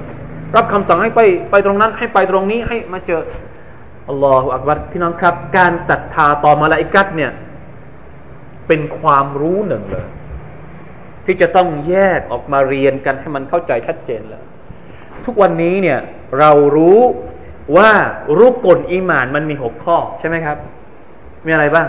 [0.57, 3.21] รับคำสั่งให้ไปไปตรงนั้น ให้ไปตรงนี้ให้มาเจอ
[4.09, 7.31] อัลลอฮฺอักบัรพี่น้องครับ การศรัทธาต่อมาลาอิกัดเนี่ย
[8.67, 10.07] เป็นความรู้หนึ่งเลย
[11.25, 14.43] ที่จะต้องแยกออกมาเรียนกันให้มันเข้าใจชัดเจนเลย
[15.27, 15.99] ทุกวันนี้เนี่ย
[16.39, 17.01] เรารู้
[17.77, 17.91] ว่า
[18.39, 20.57] รูปกลอีมานมันมีหกข้อใช่ไหมครับ
[21.47, 21.89] มีอะไรบ้าง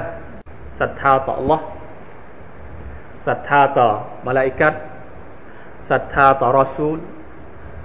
[0.80, 1.62] ศรัทธาต่อ Allah
[3.28, 3.90] ศรัทธาต่อ
[4.26, 4.74] มาลาอิกัด
[5.90, 6.98] ศรัทธาต่อรอซูล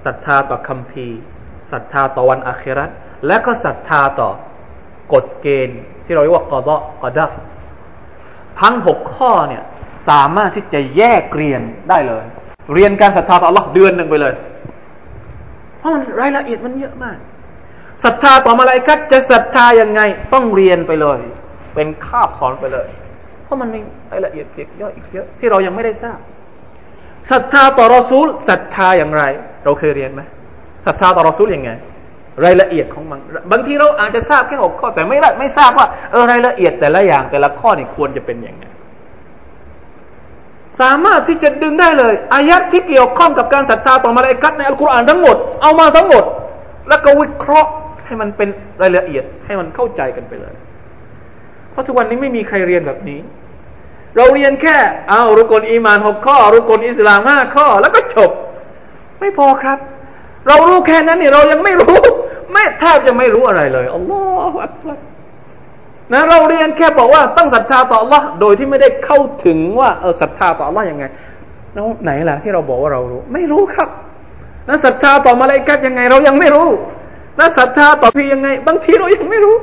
[0.05, 1.19] ศรัทธาต่อคัมภีร์
[1.73, 2.91] ศรัทธาต่อวันอาครัต
[3.27, 4.31] และก็ศรัทธาต่อ
[5.13, 7.31] กฎเกณฑ์ ที่เราเรียกว่ากอดอกอดับ
[8.61, 9.63] ทั้งหกข้อเนี่ย
[10.09, 12.25] สามารถที่จะแยกเรียนได้เลย
[12.75, 14.35] เรียนการศรัทธาต่อ Allah เดือนหนึ่งไปเลย
[15.79, 17.17] เพราะมันรายละเอียดมันเยอะมาก
[18.05, 20.01] ศรัทธาต่อมาลายกัดจะศรัทธายังไง
[20.33, 21.19] ต้องเรียนไปเลย
[21.75, 22.87] เป็นคาบสอนไปเลย
[23.45, 23.81] เพราะมันมี
[24.13, 26.19] รายละเอียดเพียกเยอะอีกเยอะที่เรายังไม่ได้ทราบ
[27.31, 29.23] ศรัทธาต่อรอซูลศรัทธาอย่างไร
[29.65, 30.23] เราเคยเรียนไหม
[30.87, 31.71] ศรัทธาต่อรอซูลยังไง
[32.45, 33.21] รายละเอียดของมัน
[33.53, 38.65] บางทีเราอาจจะทราบแค่หกข้อ แต่ไม่ไม่ทราบว่าเออรายละเอียดแต่ละอย่างแต่ละข้อนี่ควรจะเป็นอย่างไง
[40.81, 46.25] สามารถที่จะดึงได้เลย อายัดที่เกี่ยวข้องกับการศรัทธาต่อมาลายกัดในอัลกุรอานทั้งหมด เอามาทั้งหมด
[46.89, 47.71] แล้วก็วิเคราะห์
[48.11, 48.49] ให้มันเป็น
[48.83, 50.55] รายละเอียดให้มันเข้าใจกันไปเลย
[51.71, 53.21] เพราะทุกวันนี้ไม่มีใครเรียนแบบนี้
[54.17, 54.77] เราเรียนแค่
[55.11, 58.31] เอารุกลอีมานหกข้อ รุกลอิสลามห้าข้อ แล้วก็จบ
[59.21, 59.79] ไม่พอครับ
[60.49, 61.97] เรารู้แค่นั้นเนี่ยเรายังไม่รู้
[62.53, 64.21] ไม่แทบจะไม่รู้อะไรเลยอัลลอ
[64.51, 64.99] ฮฺอักบาร
[66.13, 71.05] นะเราเรียนแค่บอกว่าต้องศรัทธาต่อ Allah โดยที่ไม่ได้เข้าถึงว่าเออศรัทธาต่อ Allah ยังไง
[71.75, 73.89] แล้วไหนล่ะที่เราบอกว่าเรารู้ ไม่รู้ครับ
[74.69, 76.69] นะศรัทธาต่อมาลายกัดยังไง เรายังไม่รู้
[77.39, 79.57] นะศรัทธาต่อพี่ยังไง บางทีเรายังไม่รู้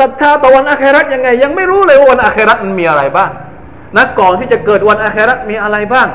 [0.00, 3.30] ศรัทธาต่อวันอาคราตยังไง ยังไม่รู้เลยว่าวันอาคราตมันมีอะไรบ้าง
[3.96, 6.08] นะก่อนที่จะเกิดวันอาคราตมีอะไรบ้าง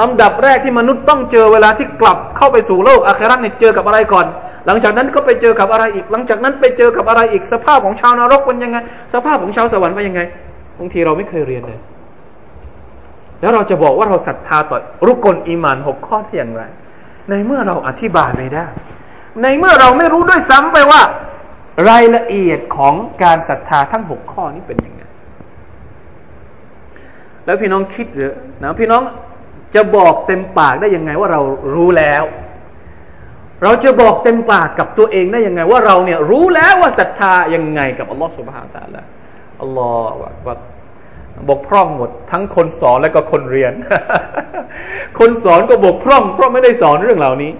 [0.00, 4.26] ลำดับแรกที่มนุษย์ต้องเจอเวลาที่กลับเข้าไปสู่โลกอาคราตเนี่ยเจอกับอะไรก่อน
[4.66, 8.76] หลังจากนั้นก็ไปเจอกับอะไรอีก หลังจากนั้นไปเจอกับอะไรอีกสภาพของชาวนรกเป็นยังไง
[9.14, 10.20] สภาพของชาวสวรรค์เป็นยังไง
[10.78, 11.78] บางทีเราไม่เคยเรียนเลย
[13.40, 16.62] แล้วเราจะบอกว่าเราศรัทธาต่อรุกลอีมานหกข้อที่อย่างไร
[17.28, 18.66] ในเมื่อเราอธิบายไม่ได้
[19.42, 21.02] ในเมื่อเราไม่รู้ด้วยซ้ำไปว่า
[21.88, 25.02] รายละเอียดของการศรัทธาทั้งหกข้อนี้เป็นยังไง
[27.44, 29.02] แล้วพี่น้องคิดหรือนะพี่น้อง
[29.74, 31.40] จะบอกเต็มปากได้ยังไงว่าเรา
[31.74, 32.24] รู้แล้ว
[33.62, 39.02] เราจะบอกเต็มปากกับตัวเองได้ยังไง ว่าเราเนี่ยรู้แล้วว่าศรัทธายังไงกับอัลลอฮฺสุบฮานตะละ
[39.62, 40.56] อัลลอฮฺว่า
[41.48, 43.72] บกพร่องหมด ทั้งคนสอนและก็คนเรียน
[45.18, 47.50] คนสอนก็บกพร่อง เพราะไม่ได้สอนเรื่องเหล่านี้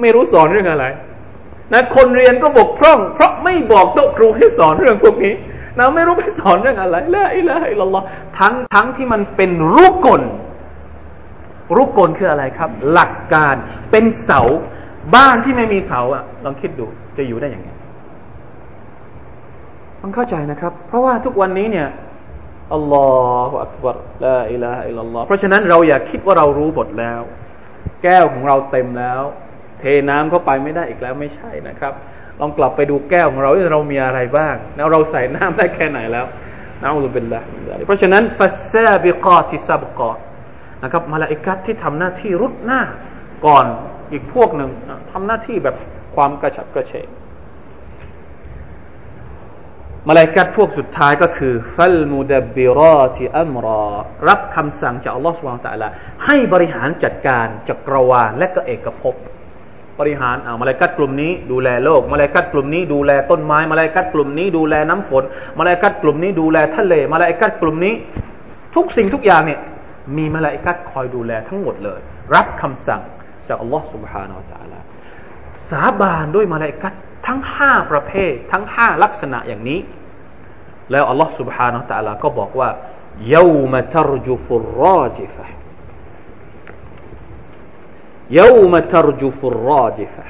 [0.00, 0.86] ไม่รู้สอนเรื่องอะไร
[1.72, 5.34] นะคนเรียนก็บกพร่อง เพราะไม่บอกโต๊ะครูให้สอนเรื่องพวกนี้
[5.78, 8.00] นะไม่รู้ไปสอนเรื่องอะไรละอิละอิละลอ
[8.38, 10.22] ทั้งทั้งที่มันเป็นรูปกล
[11.76, 13.54] รูปกลคืออะไรครับ หลักการ
[13.90, 14.40] เป็นเสา
[15.14, 17.70] บ้านที่ไม่มีเสาอะลองคิดดูจะอยู่ได้อย่างไง
[20.02, 21.88] ต้องเข้าใจนะครับ เพราะว่าทุกวันนี้เนี่ย
[22.74, 23.08] อัลลอ
[23.48, 27.20] ฮฺอักบารลาอิลาฮะอิลลัลลอฮเพราะฉะนั้นเราอย่าคิดว่าเรารู้หมดแล้ว
[28.02, 29.22] แก้วของเราเต็มแล้ว
[29.80, 31.92] เทน้ำเข้าไปไม่ได้อีกแล้วไม่ใช่นะครับ
[32.40, 36.26] ลองกลับไปดูแก้วของเราว่าเรามีอะไรบ้างแล้วเราใส่น้ำได้แค่ไหนแล้ว
[36.82, 37.40] นะอุบิลละ
[37.86, 40.10] เพราะฉะนั้นฟัสซาบิกาติซับกอ
[40.82, 42.80] นะครับมาลาอิกัตที่ทำหน้าที่รุดหน้า
[43.46, 43.66] ก่อน
[44.12, 44.70] อีกพวกหนึ่ง
[45.12, 45.76] ทำหน้าที่แบบ
[46.16, 47.08] ความกระฉับกระเฉง
[50.08, 53.84] มาลายกัดพวกสุดท้ายก็คือฟัลมุดบิรอติอัมรอ
[54.28, 55.88] รับคำสั่งจากอัลลอฮฺสุบานตะละ
[56.26, 59.14] ให้บริหารจัดการจักรวาลและก็เอกภพ
[59.99, 65.23] บริหารอ่ามาลายกัดกลุ่มนี้ ดูแลโลกมาลายกัดกลุ่มนี้ ดูแลต้นไม้มาลายกัดกลุ่มนี้ ดูแลน้ำฝน
[65.59, 67.93] มาลายกัดกลุ่มนี้ ดูแลทะเลมาลายกัดกลุ่มนี้
[68.75, 69.59] ทุกสิ่งทุกอย่างเนี่ย
[70.17, 71.99] มีมาลายกัดคอยดูแลทั้งหมดเลย
[72.35, 73.01] รับคำสั่ง
[73.47, 74.79] จากอัลลอฮ์ سبحانه และ تعالى
[75.69, 76.93] สาบานด้วยมาลาอิกัด
[77.27, 79.79] ทั้งห้าประเภท ทั้งห้าลักษณะอย่างนี้
[80.91, 82.69] แล้วอัลลอฮ์ سبحانه และ تعالى ก็บอกว่า
[83.35, 85.47] يوم ترجف الراجفة
[88.31, 90.25] يوم ترجف الراجفة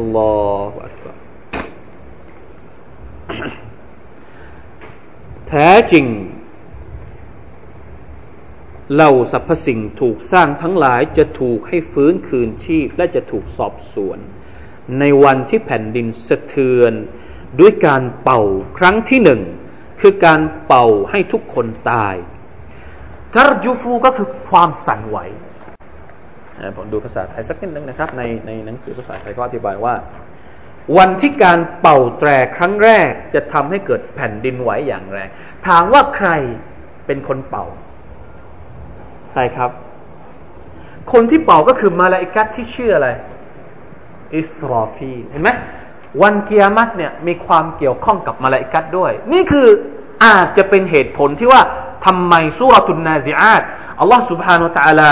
[0.00, 1.14] الله أكبر
[5.48, 6.06] แท้จริง
[8.94, 14.18] เหล่าสรรพสิ่งถูกสร้างทั้งหลายจะถูกให้ฟื้นคืนชีพ และจะถูกสอบสวน
[14.98, 16.92] ในวันที่แผ่นดินสะเทือน
[17.60, 18.42] ด้วยการเป่า
[18.78, 19.42] ครั้งที่หนึ่ง
[20.00, 22.14] คือการเป่าให้ทุกคนตาย
[23.33, 25.17] ทารจูฟูก็คือความสั่นไหว
[26.77, 29.93] ผมดูภาษาไทยสักนิดนึงนะครับ ในในหนังสือภาษาไทยก็อธิบายว่า
[30.97, 35.29] วันที่การเป่าแตรครั้งแรกจะทำให้เกิดแผ่นดินไหวอย่างแรง
[35.67, 36.29] ถามว่าใคร
[37.05, 37.65] เป็นคนเป่า
[39.31, 39.71] ใครครับ
[41.11, 43.09] คนที่เป่าก็คือมาลาอิกัตที่ชื่ออะไร
[44.35, 45.49] อิสรอฟีเห็นไหม
[46.21, 49.67] วันเกียรติเนี่ยมีความเกี่ยวข้องกับมาลาอิกัตด้วย นี่คือ
[50.23, 51.61] อาจจะเป็นเหตุผลที่ว่า
[52.06, 53.62] ทำไมสุรตุนนาซิอาต
[54.00, 55.10] อัลลอฮ์ سبحانه และ تعالى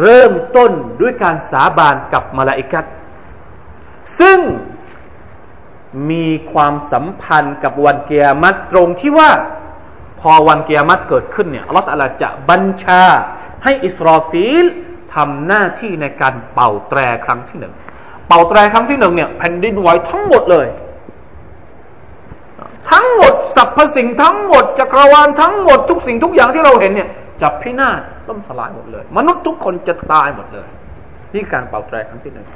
[0.00, 2.84] เริ่มต้นด้วยการสาบานกับมาลาอิกัต
[4.20, 4.40] ซึ่ง
[6.10, 9.30] มีความสัมพันธ์กับวันเกียรติตรงที่ว่า
[10.20, 13.02] พอวันเกียรติเกิดขึ้นเนี่ยอัลลอฮฺตะลาจะบัญชา
[13.64, 14.64] ให้อิสราฟีล
[15.14, 17.74] ท ทำหน้าที่ในการเป่าแตรครั้งที่หนึ่ง
[18.28, 20.66] เป่าแตรครั้งที่หนึ่งเนี่ยแผ่นดินไหวทั้งหมดเลย
[22.90, 27.09] ทั้งหมด สรรพสิ่งทั้งหมดจักรวาลทั้งหมดทุกสิ่งทุกอย่างที่เราเห็นเนี่ย
[27.41, 30.67] จับพินาศล่มสลายหมดเลย มนุษย์ทุกคนจะตายหมดเลย
[31.33, 32.47] นี่การเป่าแตรครั้งที่หนึ่ง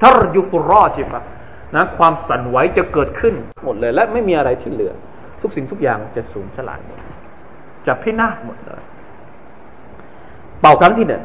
[0.00, 1.20] ทารยุฟุรอจิฟะ
[1.74, 3.34] นะความสั่นไหวจะเกิดขึ้น
[3.64, 4.92] หมดเลย และไม่มีอะไรที่เหลือ
[5.42, 6.98] ทุกสิ่งทุกอย่างจะสูญสลายหมด
[7.86, 8.82] จะพินาศหมดเลย
[10.60, 11.22] เป่าครั้งที่หนึ่ง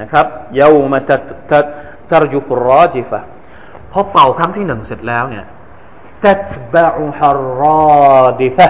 [0.00, 0.26] นะครับ
[0.58, 1.10] ยาวมาต
[1.50, 1.52] ต
[2.10, 3.20] ตรจุฟรอจิฟะ
[3.92, 5.44] พอเป่าครั้งที่หนึ่งเสร็จแล้วเนี่ย
[6.24, 7.62] ตัตบะอุฮาร
[8.20, 8.68] อดิฟะ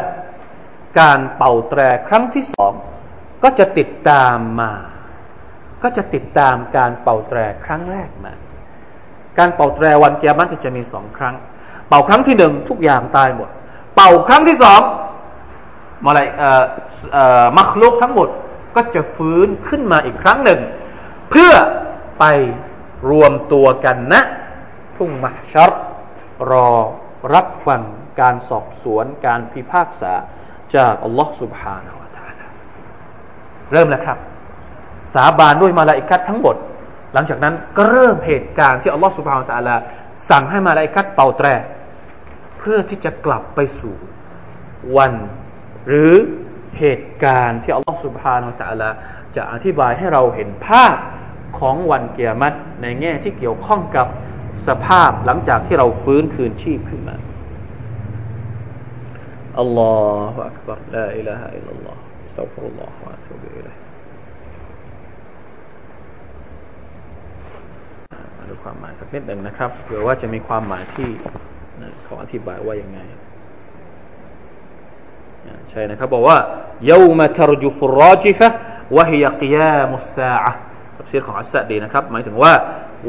[1.00, 2.72] การเป่าแตรครั้งที่สอง
[3.42, 4.72] ก็จะติดตามมา
[5.82, 8.32] ก็จะติดตามการเป่าแตรครั้งแรกมา
[9.38, 11.34] การเป่าแตรวันเกียรติจะมีสองครั้ง
[11.88, 13.48] เป่าครั้งที่หนึ่งทุกอย่างตายหมด
[13.94, 14.80] เป่าครั้งที่สอง
[16.04, 16.20] มาอะไร
[17.56, 18.28] มัคลุกทั้งหมด
[18.74, 20.60] ก็จะฟื้นขึ้นมาอีกครั้งหนึ่ง
[21.30, 21.52] เพื่อ
[22.18, 22.24] ไป
[23.10, 24.22] รวมตัวกันนะ
[24.96, 25.70] ทุ่งมหชัร
[26.50, 26.70] รอ
[27.33, 27.81] รับฟัง
[28.21, 30.13] การสอบสวนการพิพากษา
[30.75, 32.45] จากอัลลอฮ์ سبحانه และ تعالى
[33.71, 34.17] เริ่มแล้วครับ
[35.13, 36.55] สาบานด้วยมาลาอิกัดทั้งหมด
[37.13, 39.75] หลังจากนั้นก็เริ่มเหตุการณ์ที่อัลลอฮ์ سبحانه และ تعالى
[40.29, 41.47] สั่งให้มาลาอิกัดเป่าแตร
[42.59, 43.95] เพื่อที่จะกลับไปสู่
[44.97, 45.13] วัน
[45.87, 46.13] หรือ
[46.79, 48.93] เหตุการณ์ที่อัลลอฮฺสุบฮานาอัลลอฮ
[49.35, 50.95] จะอธิบายให้เราเห็นภาพ
[51.59, 54.07] ของวันเกียรติในแง่ที่เกี่ยวข้องกับ
[54.67, 57.15] สภาพหลังจากที่เราฟื้นคืนชีพขึ้นมา
[59.59, 59.95] อัลลอ
[60.33, 61.99] ฮฺอักบารลาอิลาฮะอิลลัลลอฮฺ
[62.35, 63.75] สัตฟุรุลลอฮฺวะตุบิอิลัย
[68.37, 71.09] มาดูความหมายสักนิดหนึ่งนะครับเผื่อว่าจะมีความหมายที่
[72.03, 72.99] เขาอธิบายว่ายังไง
[75.69, 76.37] ใช่นะครับบอกว่า
[76.91, 78.49] يوم ترجف الراجفة
[78.95, 80.53] وهي قيام الساعة
[80.97, 82.53] ตัฟซีรของอัสซะดีนะครับ หมายถึงว่า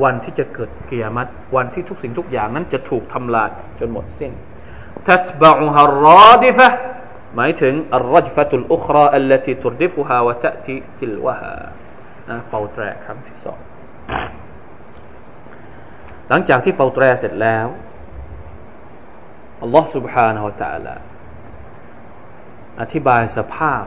[0.02, 4.32] วันที่จะเกิดเกียรติวันที่ทุกสิ่งทุกอย่างนั้นจะถูกทำลายจนหมดสิ้น
[5.08, 6.68] تتبعها الرادفة
[7.36, 11.54] หมายถึง الرجفة الأخرى التي تردفها وتأتي تلوها
[12.30, 13.58] นะเป่าแตรครั้งที่สอง
[16.28, 17.66] หลังจากที่เป่าแตรเสร็จแล้ว
[19.62, 20.94] อัลลอฮ์ سبحانه และ تعالى
[22.80, 23.84] อธิบายสภาพ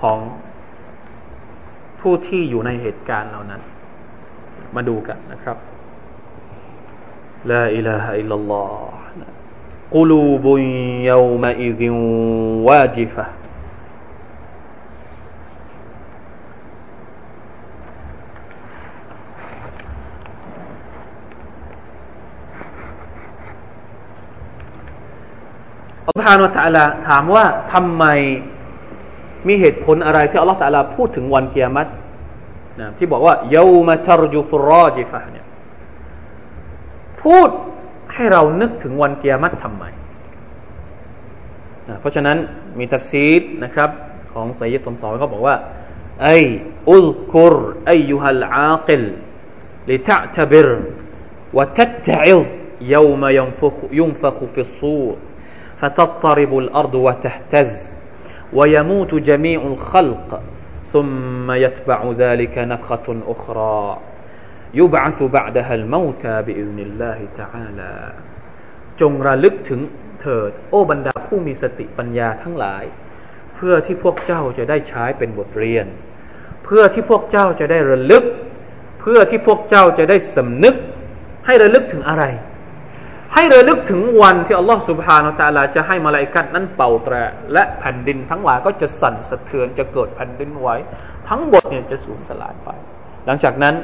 [0.00, 0.18] ของ
[2.00, 3.62] ผู้ที่อยู่ในเหตุการณ์เหล่านั้น
[4.75, 5.57] มาดูกันนะครับ
[7.51, 8.99] ลาอิลาฮะอิลลัลลอฮ์
[9.95, 10.61] กุลูบุน
[11.09, 11.93] ยาวมาอิซิน
[12.67, 13.25] วาจิฟะ
[26.07, 28.05] อัลลอฮฺานตะลาถามว่าทำไม
[29.47, 31.91] มีเหตุผลอะไรที่อัลลอฮฺตะลาพูดถึงวันเกียรติ
[32.80, 35.46] นะที่บอกว่าเยาวมาทรจุฟรอจิฟะเนี่ย
[37.22, 37.50] พูด
[38.14, 39.84] ให้เรานึกถึงวันเกียรติทำไม
[41.88, 42.36] นะเพราะฉะนั้น
[42.78, 43.90] มีตัฟซีดนะครับ
[44.32, 45.56] ของไซยิดตมต่อเขาบอกว่า
[46.22, 46.28] ไอ
[46.90, 47.56] อุลกุร
[47.88, 49.04] อายุฮัลอาคิล
[49.88, 50.80] لتعتبر
[51.54, 52.46] وتتعظ
[52.80, 55.16] يوم ينفخ ينفخ في الصور
[55.76, 58.02] فتضطرب الأرض وتهتز
[58.52, 60.42] ويموت جميع الخلق
[60.92, 63.98] ثم يتبع ذلك نفخة أخرى
[64.74, 67.96] يبعث بعدها الموتى بإذن الله تعالى
[69.00, 69.80] จงระลึกถึง
[70.20, 72.84] เถิดโอ้บรรดาผู้มีสติปัญญาทั้งหลาย
[73.54, 75.86] เพื่อที่พวกเจ้าจะได้ใช้เป็นบทเรียน
[76.64, 78.24] เพื่อที่พวกเจ้าจะได้ระลึก
[79.00, 80.74] เพื่อที่พวกเจ้าจะได้สำนึก
[81.46, 82.24] ให้ระลึกถึงอะไร
[83.33, 87.15] ให้ระลึกถึงวันที่อัลลอฮฺสุบฮานาตะลาจะให้มาลายกัดนั้นเป่าแตร
[87.53, 90.67] และแผ่นดินทั้งหลายก็จะสั่นสะเทือนจะเกิดแผ่นดินไหว
[91.29, 92.69] ทั้งหมดเนี่ยจะสูญสลายไป
[93.25, 93.75] หลังจากนั้น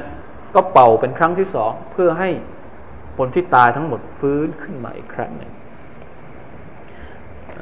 [0.54, 2.30] ก็เป่าเป็นครั้งที่สองเพื่อให้
[3.18, 5.52] คนที่ตายทั้งหมดฟื้นขึ้นมาอีกครั้งหนึ่ง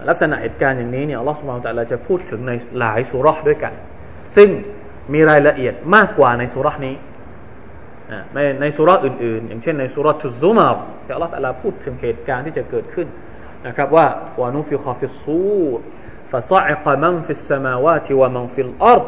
[0.08, 3.72] ลักษณะเหตุการณ์อย่างนี้เนี่ยอัลลอฮฺสุบฮานาตะลาจะพูดถึงในหลายซูเราะฮฺด้วยกัน
[4.36, 4.48] ซึ่ง
[5.12, 6.94] มีรายละเอียดมากกว่าในซูเราะฮฺนี้
[8.35, 10.75] ในในสุราอื่นๆ อย่างเช่นในสุราทุซุมาร
[11.05, 13.07] ที่อัลลอฮฺตะลาพูดถึงเหตุการณ์ที่จะเกิดขึ้น
[13.67, 14.07] นะครับว่า
[14.41, 15.81] วานุฟิคาฟิสูร
[16.31, 19.07] فصعق من في السماوات ومن في الأرض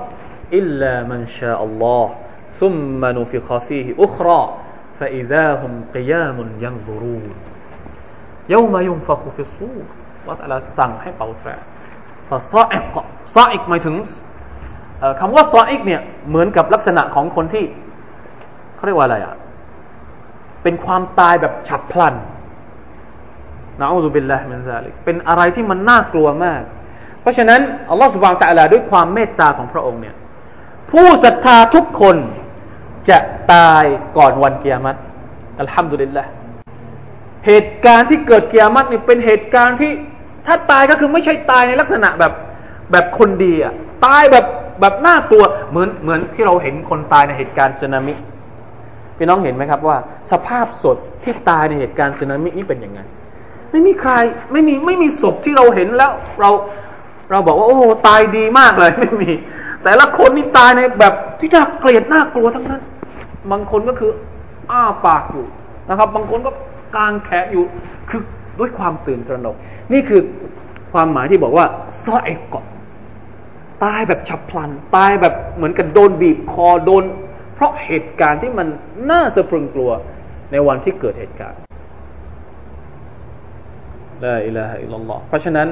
[0.54, 2.16] إلا من شاء الله
[2.52, 4.58] ثم نفخ فيه أخرى
[5.00, 7.34] فإذا هم قيام ينظرون
[8.50, 9.86] يوم ينفخ في الصور
[10.22, 11.50] อัลลอฮฺตะลาสั่งให้เป่าแตร
[12.30, 12.96] فصعق
[13.38, 13.96] صعق หมายถึง
[15.20, 17.66] คำว่า صعق เนี่ยเหมือนกับลักษณะของคนที่
[18.77, 19.35] เขาเรียกว่าอะไรอะ
[20.63, 22.15] เป็นความตายแบบฉับพลัน
[23.81, 26.63] نعوذ بالله من ذلكเป็นอะไรที่มันน่ากลัวมาก
[27.21, 27.61] เพราะฉะนั้น
[27.91, 30.15] อัลลอฮฺ سبحانه وتعالىด้วยความเมตตาของพระองค์เนี่ย
[30.91, 32.17] ผู้ศรัทธาทุกคน
[33.09, 33.19] จะ
[33.53, 33.85] ตาย
[34.19, 34.99] ก่อนวันกิยามะฮฺ
[35.61, 36.25] อัลฮัมดุลิลละ
[37.47, 39.93] เหตุการณ์ที่เกิดเกียรติเนี่ยเป็นเหตุการณ์ที่
[40.47, 42.33] ถ้าตายก็คือไม่ใช่ตายในลักษณะแบบ
[42.93, 43.75] แบบคนดีอะ
[44.07, 44.47] ตายแบบ
[44.81, 48.13] แบบน่ากลัวเหมือนเหมือนที่เราเห็นคนตายในเหตุการณ์สึนามิ
[49.17, 49.97] พี่น้องเห็นไหมครับว่า
[50.31, 53.01] สภาพสดที่ตายในเหตุการณ์สึนามินี่เป็นยังไง
[53.71, 54.13] ไม่มีใคร
[54.53, 56.51] ไม่มีไม่มีศพที่เราเห็นแล้ว เรา
[57.31, 59.33] เราบอกว่าโอ้ตายดีมากเลยไม่มี
[59.83, 62.83] แต่ละคนนี่ตายในแบบที่น่าเกลียดน่ากลัวทั้งนั้น
[63.51, 64.13] บางคนก็คือ
[64.71, 65.47] อ้าปากอยู่
[65.89, 66.51] นะครับ บางคนก็
[66.97, 67.65] กางแขนอยู่
[68.11, 68.21] คือ
[68.59, 69.57] ด้วยความตื่นตระหนก
[69.93, 70.21] นี่คือ
[70.93, 71.67] ความหมายที่บอกว่า
[72.03, 72.57] ซอเอกก
[73.85, 77.05] ตายแบบฉับพลัน ตายแบบเหมือนกับโดนบีบคอโดน
[77.57, 78.69] เพราะเหตุการณ์ที่มัน
[79.11, 79.91] น่าสะพรึงกลัว
[80.53, 81.59] ในวันที่เกิดเหตุการณ์
[84.25, 85.69] ละอิละฮะอิลลัลลอฮ์เพราะฉะนั้น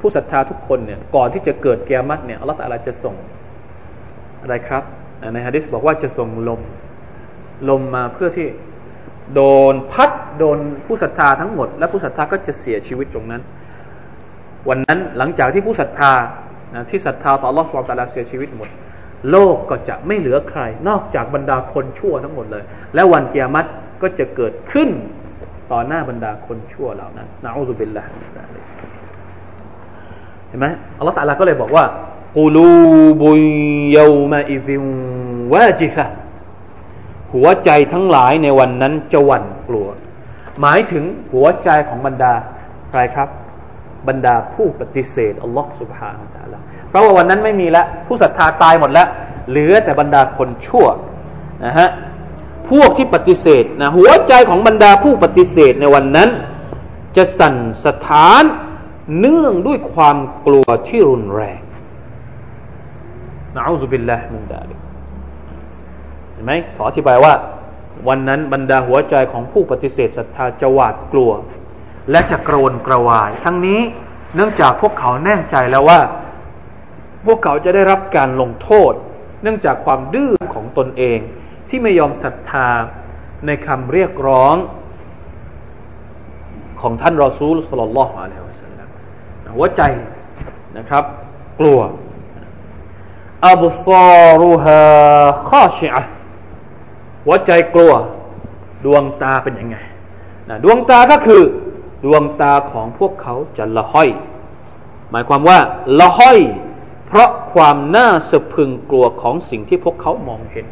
[0.00, 3.14] ผู้ศรัทธาทุกคนเนี่ยก่อนที่จะเกิดเกียรติเนี่ยอัลลอฮฺอะไรจะส่ง
[4.42, 4.82] อะไรครับ
[5.32, 6.60] ในฮะดิษบอกว่าจะส่งลม
[7.68, 8.48] ลมมาเพื่อที่
[9.34, 13.42] โดนพัดโดนผู้ศรัทธาทั้งหมด และผู้ศรัทธาก็จะเสียชีวิตตรงนั้น
[14.68, 16.12] วันนั้นหลังจากที่ผู้ศรัทธา
[16.90, 18.68] ที่ศรัทธาต่อลอสวาตาลาเสียชีวิตหมด
[19.30, 22.64] โลกก็จะไม่เหลือใคร นอกจากบรรดาคนชั่วทั้งหมดเลย
[22.94, 23.68] และวันเกียรติ
[24.02, 24.88] ก็จะเกิดขึ้น
[25.72, 28.02] ต่อหน้าบรรดาคนชั่วเหล่านั้นนะอูซุบิลละ
[30.48, 30.66] เห็นไหม
[30.98, 31.84] อัลลอฮฺตะลาก็เลยบอกว่า
[32.38, 32.70] กูลู
[33.22, 33.44] บุย
[33.96, 34.76] ยามาอิซิ
[35.52, 36.06] วาจิฟะ
[37.32, 39.88] หัวใจทั้งหลายในวันนั้นจะหวั่นกลัว
[40.60, 42.32] หมายถึงหัวใจของบรรดา
[42.90, 43.28] ใครครับ
[44.08, 49.08] บรรดาผู้ปฏิเสธอัลลอฮฺสุบฮานาตะลา เพราะว่าวันนั้นไม่มีแล้วผู้ศรัทธาตายหมดแล้ว
[49.50, 50.86] เหลือแต่บรรดาคนชั่ว
[51.64, 51.88] นะฮะ
[52.70, 56.28] พวกที่ปฏิเสธนะหัวใจของบรรดาผู้ปฏิเสธในวันนั้น
[57.16, 58.42] จะสั่นสถาน
[59.18, 60.16] เนื่องด้วยความ
[60.46, 61.60] กลัวที่รุนแรง
[63.54, 64.74] นะอูซุบิลลาฮิมินดาลิ
[66.32, 67.32] เห็นไหมขออธิบายว่า
[68.08, 71.30] วันนั้นบรรดาหัวใจของผู้ปฏิเสธศรัทธาจะหวาดกลัว
[72.10, 73.80] และจะกระวนกระวาย ทั้งนี้
[74.34, 75.98] เนื่องจากพวกเขาแน่ใจแล้วว่า
[77.26, 78.92] พวกเขาจะได้รับการลงโทษ
[79.42, 81.18] เนื่องจากความดื้อของตนเอง
[81.68, 82.68] ที่ไม่ยอมศรัทธา
[83.46, 84.56] ในคำเรียกร้อง
[86.80, 88.88] ของท่านรอซูลสลลลอฮุอะลัยฮิวะสัลลัม
[89.56, 89.82] หัวใจ
[90.76, 91.04] นะครับ
[91.60, 91.80] กลัว
[93.48, 94.80] อับซารุฮา
[95.48, 96.02] ข้าชิอะ
[97.24, 97.92] หัวใจกลัว
[98.84, 99.76] ดวงตาเป็นยังไง
[100.48, 101.42] นะดวงตาก็คือ
[102.04, 104.08] ดวงตาของพวกเขาจะละห้อย
[105.10, 105.58] หมายความว่า
[106.00, 106.38] ละห้อย
[107.06, 110.66] เพราะความน่าสะพึงกลัวของสิ่งที่พวกเขามองเห็น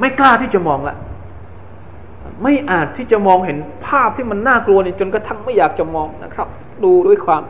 [0.00, 0.96] ไม่กล้าที่จะมองละ
[2.42, 6.48] ไม่อาจที่จะมองเห็นภาพที่มันน่ากลัวนี่จนกระทั่งไม่อยากจะมองนะครับ
[6.84, 7.42] ดูด้วยความ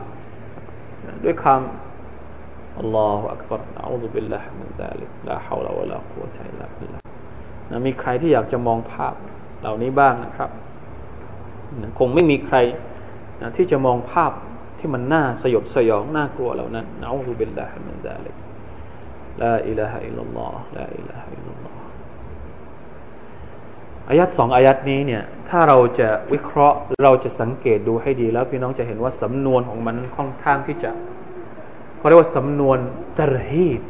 [1.24, 1.60] ด้วยความ
[2.78, 6.98] الله أكبر نعوذ بالله من ذلك لا حول ولا قوة إلا بالله
[7.70, 9.14] นะมีใครที่อยากจะมองภาพ
[9.60, 10.50] เหล่านี้บ้างนะครับ
[11.98, 12.56] คงไม่มีใคร
[13.42, 14.32] นะที่จะมองภาพ
[14.86, 18.36] ที่มันน่าสยดสยองน่ากลัวเหล่านั้นนะنعوذ بالله من ذلك
[19.42, 21.80] لا إله إلا الله لا إله إلا الله
[24.08, 30.90] อายัดสองอายัดนี้เนี่ย ถ้าเราจะวิเคราะห์เราจะสังเกตดูให้ดีแล้ว พี่น้องจะเห็นว่าสำนวนของมันค่อนข้างที่จะ
[31.98, 32.78] เขาเรียกว่าสำนวน
[33.20, 33.80] ترهيب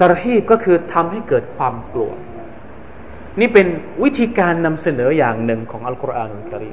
[0.00, 2.12] ترهيبก็คือทำให้เกิดความกลัว
[3.40, 3.66] นี่เป็น
[4.02, 6.70] วิธีการนำเสนออย่างหนึ่งของอัลกุรอานอัลกิริ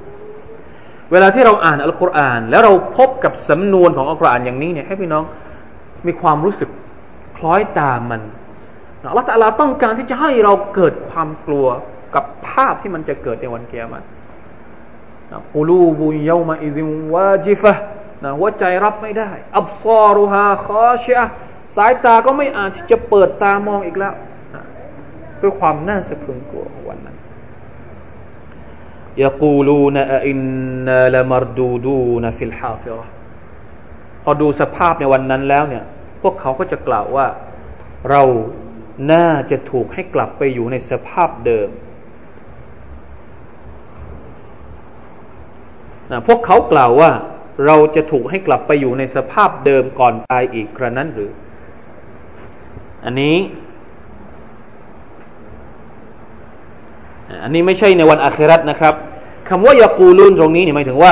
[1.11, 5.23] เวลาที่เราอ่านอัลกุรอานแล้วเราพบกับสำนวนของอัลกุรอานอย่างนี้เนี่ยให้พี่น้อง
[6.07, 6.69] มีความรู้สึก
[7.37, 8.21] คล้อยตามมัน
[9.09, 11.67] อัลลอฮฺตะลาต้องการที่จะให้เราเกิดความกลัว
[12.15, 14.03] กับภาพที่มันจะเกิดในวันเกียรติ
[15.53, 17.73] กูลูบุยามาอิซิมวาจิฟะ
[18.23, 21.19] นะหัวใจรับไม่ได้ อับซอรุฮาคอชีย
[21.75, 24.13] สายตาก็ไม่อาจที่จะเปิดตามองอีกแล้ว
[25.41, 27.14] ด้วยความน่าสะพรึงกลัววันนั้น
[29.23, 29.97] يقولون
[30.27, 32.99] أئنا لمردودون في الحافرة
[34.23, 35.83] พอดูสภาพในวันนั้นแล้วเนี่ย
[36.21, 37.27] พวกเขาก็จะกล่าวว่า
[38.09, 38.23] เรา
[39.11, 41.69] น่าจะถูกให้กลับไปอยู่ในสภาพเดิม
[46.11, 47.11] นะพวกเขากล่าวว่า
[47.65, 51.31] เราจะถูกให้กลับไปอยู่ในสภาพเดิมก่อนตายอีกกระนั้นหรือ
[53.05, 53.35] อันนี้
[57.45, 58.93] อันนี้ไม่ใช่ในวันอาคิเราะฮฺนะครับ
[59.49, 61.11] คำว่ายากูลุนตรงนี้เนี่ยหมายถึงว่า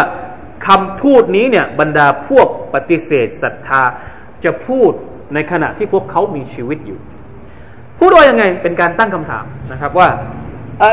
[0.68, 3.82] คำพูดนี้เนี่ยบรรดาพวกปฏิเสธศรัทธา
[4.44, 4.92] จะพูด
[5.34, 7.00] ในขณะที่พวกเขามีชีวิตอยู่
[8.00, 10.10] พูดว่ายังไงเป็นการตั้งคำถามนะครับว่า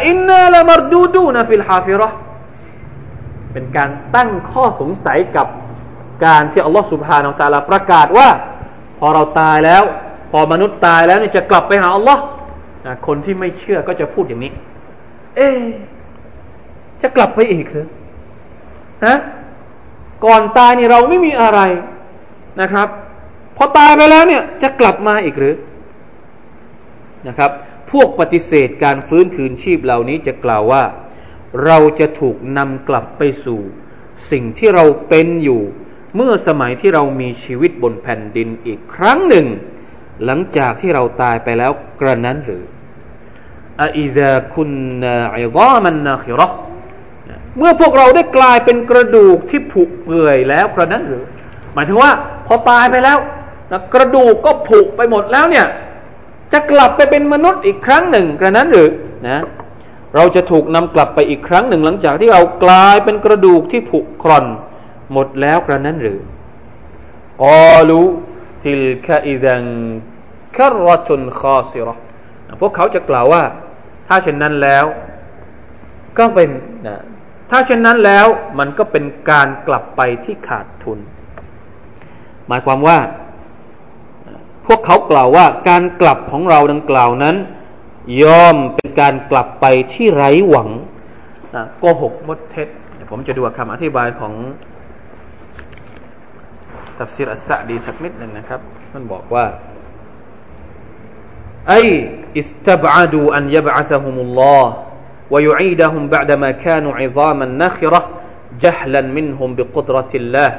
[0.09, 2.09] إنا لمردودون في الحافرة
[3.53, 5.47] เป็นการตั้งข้อสงสัยกับ
[6.26, 8.28] การที่อัลลอฮฺสุบฮานาอัลตาลาประกาศว่า
[8.99, 9.82] พอเราตายแล้ว
[10.30, 12.22] พอมนุษย์ตายแล้วเนี่ยจะกลับไปหาอัลลอฮ์
[13.07, 14.53] คนที่ไม่เชื่อก็จะพูดอย่างนี้
[15.37, 15.49] เอ๊
[17.03, 17.87] จะกลับไปอีกหรือ
[19.07, 19.16] ฮะ
[20.24, 21.61] ก่อนตายนี่เราไม่มีอะไร
[22.61, 22.89] นะครับ
[23.57, 25.57] พอตายไปแล้วเนี่ยจะกลับมาอีกหรือ
[27.28, 27.51] นะครับ
[27.91, 30.83] พวกปฏิเสธการฟื้นคืนชีพเหล่านี้จะกล่าวว่า
[31.64, 33.61] เราจะถูกนำกลับไปสู่
[34.31, 35.62] สิ่งที่เราเป็นอยู่
[36.16, 39.47] เมื่อสมัยที่เรามีชีวิตบนแผ่นดินอีกครั้งหนึ่ง
[40.24, 42.64] หลังจากที่เราตายไปแล้วกระนั้นหรือ
[43.99, 44.70] อิดะคุณ
[45.35, 46.49] อิซามันนาคิรอ
[47.59, 51.24] เมื่อพวกเราได้กลายเป็นกระดูกที่ผุเปื่อยแล้วกระนั้นหรือ
[51.74, 52.11] หมายถึงว่า
[52.47, 53.18] พอตายไปแล้ว
[53.72, 55.66] นะกระดูกก็ผุไปหมดแล้วเนี่ย
[56.53, 58.91] จะกลับไปเป็นมนุษย์อีกครั้งหนึ่งกระนั้นหรือ
[59.28, 59.43] นะ
[60.14, 64.47] เราจะถูกนำกลับไปอีกครั้งหนึ่งหลังจากที่เรากลายเป็นกระดูกที่ผุคร่อน
[65.12, 66.20] หมดแล้วกระนั้นหรือ
[67.43, 68.01] กอลู
[68.62, 69.64] ติลกะอิดัง
[70.57, 71.95] คารรตุนคอซิรอ
[72.61, 73.43] พวกเขาจะกล่าวว่า
[74.12, 74.84] ถ้าเช่นนั้นแล้ว
[76.18, 76.50] ก็เป็น
[76.86, 76.96] นะ
[77.50, 78.26] ถ้าเช่นนั้นแล้ว
[78.58, 80.98] มันก็เป็นการกลับไปที่ขาดทุน
[82.48, 82.98] หมายความว่า
[84.66, 87.36] พวกเขากล่าวว่าการกลับของเราดังกล่าวนั้น
[88.22, 90.68] ย่อมเป็นการกลับไปที่ไร้หวัง
[91.54, 92.68] นะโกหกมดเท็จ
[93.11, 94.32] ผมจะดูคำอธิบายของ
[96.98, 98.61] ตัฟซีรอัสซะดีสักนิดหนึ่งนะครับ
[98.92, 99.44] มันบอกว่า
[101.69, 101.73] ไอ
[102.38, 104.71] อิสตับอาดูอันยบอัซฮุมุลลอฮ์
[105.34, 108.01] ويعيدهم بعدما كانوا عظاما نخرة
[108.61, 110.49] جهلا منهم بقدرة الله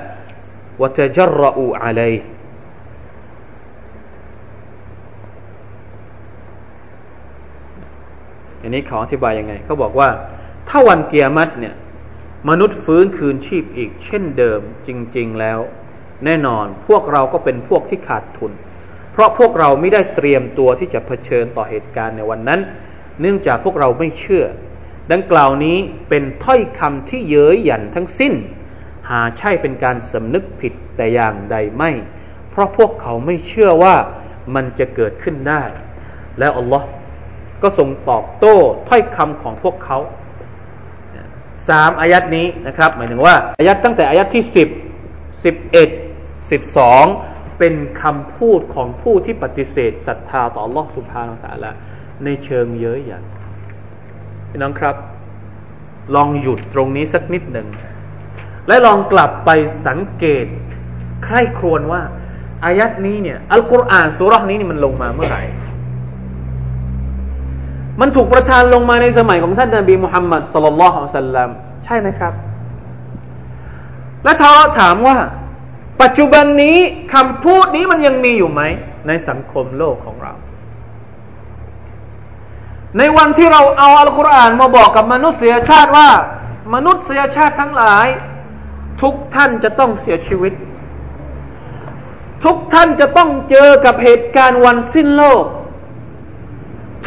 [0.80, 2.22] وتجرؤوا عليه
[8.62, 10.08] อันนี้เขาอธิบายยังไง เขาบอกว่า
[10.68, 11.74] ถ้าวันเกียรติเนี่ย
[12.48, 15.58] มนุษย์ฟื้นคืนชีพอีก เช่นเดิมจริง ๆ แล้ว
[16.24, 18.52] แน่นอน พวกเราก็เป็นพวกที่ขาดทุน
[19.11, 22.59] เพราะพวกเราไม่ได้เตรียมตัวที่จะเผชิญต่อเหตุการณ์ในวันนั้น
[23.21, 24.45] เนื่องจากพวกเราไม่เชื่อ
[25.11, 25.77] ดังกล่าวนี้
[26.09, 28.33] เป็นถ้อยคำที่เย้ยหยันทั้งสิ้น
[29.09, 31.91] หาใช่เป็นการสำนึกผิดแต่อย่างใดไม่
[32.49, 33.95] เพราะพวกเขาไม่เชื่อว่า
[34.55, 35.63] มันจะเกิดขึ้นได้
[36.39, 36.87] แล้วอัลลอฮ์
[37.61, 38.55] ก็ทรงตอบโต้
[38.89, 39.97] ถ้อยคำของพวกเขา
[41.69, 44.69] สามอายัดนี้นะครับ หมายถึงว่าอายัดตั้งแต่อายัดที่สิบ
[45.43, 45.89] สิบเอ็ด
[46.51, 47.05] สิบสอง
[47.61, 51.73] เป็นคำพูดของผู้ที่ปฏิเสธศรัทธาต่อลอสุภาอัลลอฮ
[52.23, 53.23] ในเชิงเยอะหยัน
[54.49, 54.95] พี่น้องครับ
[56.15, 57.67] ลองหยุดตรงนี้สักนิดหนึ่ง
[58.67, 59.49] และลองกลับไป
[59.87, 60.45] สังเกต
[61.23, 62.01] ใคร่ครวญว่า
[62.65, 65.43] อายัดนี้เนี่ย อัลกุรอานสุรษนี้นี่มันลงมาเมื่อไหร่
[68.01, 71.49] มันถูกประทานลงมาในสมัยของท่านนบีมุฮัมมัดสลลัลลอฮุอะลัยฮิสัลลัม
[71.85, 72.33] ใช่ไหมครับ
[74.23, 75.17] และท้าถามว่า
[76.01, 76.77] ปัจจุบันนี้
[77.13, 78.61] คำพูดนี้มันยังมีอยู่ไหม
[79.07, 80.33] ในสังคมโลกของเรา
[82.97, 86.09] ในวันที่เราเอาอัลกุรอานมาบอกกับมนุษยชาติว่า
[86.73, 88.07] มนุษยชาติทั้งหลาย
[89.01, 90.53] ทุกท่านจะต้องเสียชีวิต
[92.43, 95.43] ทุกท่านจะต้องเจอกับเหตุการณ์วันสิ้นโลก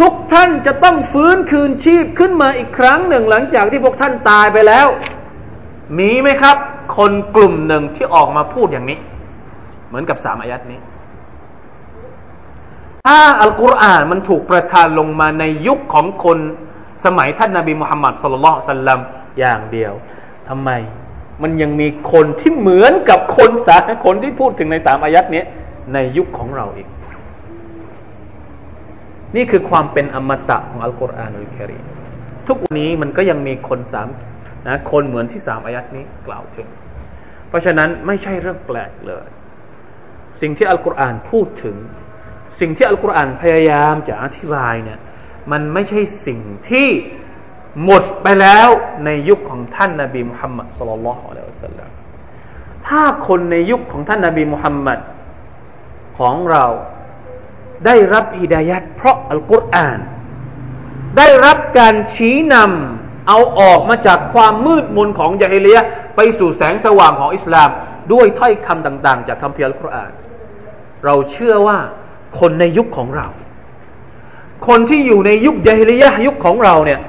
[0.01, 4.87] ทุกท่านจะต้องฟื้นคืนชีพขึ้นมาอีกครั้งหนึ่งหลังจากที่พวกท่านตายไปแล้ว
[5.99, 6.57] มีไหมครับ
[6.97, 8.99] คนกลุ่มหนึ่งที่ออกมาพูดอย่างนี้
[9.89, 10.81] เหมือนกับสามอายัดนี้
[13.07, 16.39] ถ้าอัลกุรอานมันถูกประทานลงมาในยุคของคน
[17.05, 19.01] สมัยท่านนาบีมุฮัมมัดสุลลัลสัลลัม
[19.39, 19.93] อย่างเดียว
[20.49, 20.71] ทำไม
[21.43, 25.43] มันยังมีคนที่เหมือนกับคนสาคนที่พูดถึงในสามอายัดนี้
[25.95, 26.89] ในยุคของเราอีก
[29.37, 31.79] นี่คือความเป็นอมตะของอัลกุรอานุลกิริ
[32.47, 34.09] ทุกวันนี้มันก็ยังมีคนสาม
[34.67, 36.69] นะคนเหมือนที่สามอายัดนี้กล่าวถึง
[37.49, 39.27] เพราะฉะนั้นไม่ใช่เรื่องแปลกเลย
[40.41, 41.77] สิ่งที่อัลกุรอานพูดถึง
[42.61, 44.99] สิ่งที่อัลกุรอานพยายามจะอธิบายเนี่ย
[45.53, 46.41] มันไม่ใช่สิ่ง
[46.71, 46.89] ที่
[47.85, 48.69] หมดไปแล้ว
[49.05, 51.91] ในยุคของท่านนาบีมุฮัมมัดสุลลัลอะลัยฮิสัลลัม
[52.87, 54.99] ถ้าคนในยุคของท่านนาบีมุฮัมมัด
[56.19, 56.65] ของเรา
[57.87, 59.99] ได้รับฮิดายัดเพราะอัลกุรอาน
[61.19, 65.81] ได้รับการชี้นำ เอาออกมาจากความมืดมนของยาฮิเลีย
[66.17, 67.69] ไปสู่แสงสว่างของอิสลาม
[68.13, 70.13] ด้วยถ้อยคำต่าง ๆ จากคัมภีร์อัลกุรอาน
[71.05, 71.79] เราเชื่อว่า
[72.41, 73.29] คนในยุคของเรา
[74.69, 77.01] คนที่อยู่ในยุคยาฮิเลิยยุคของเราเนี่ย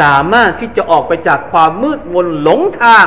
[0.00, 3.06] สามารถที่จะออกไปจากความมืดมนหลงทาง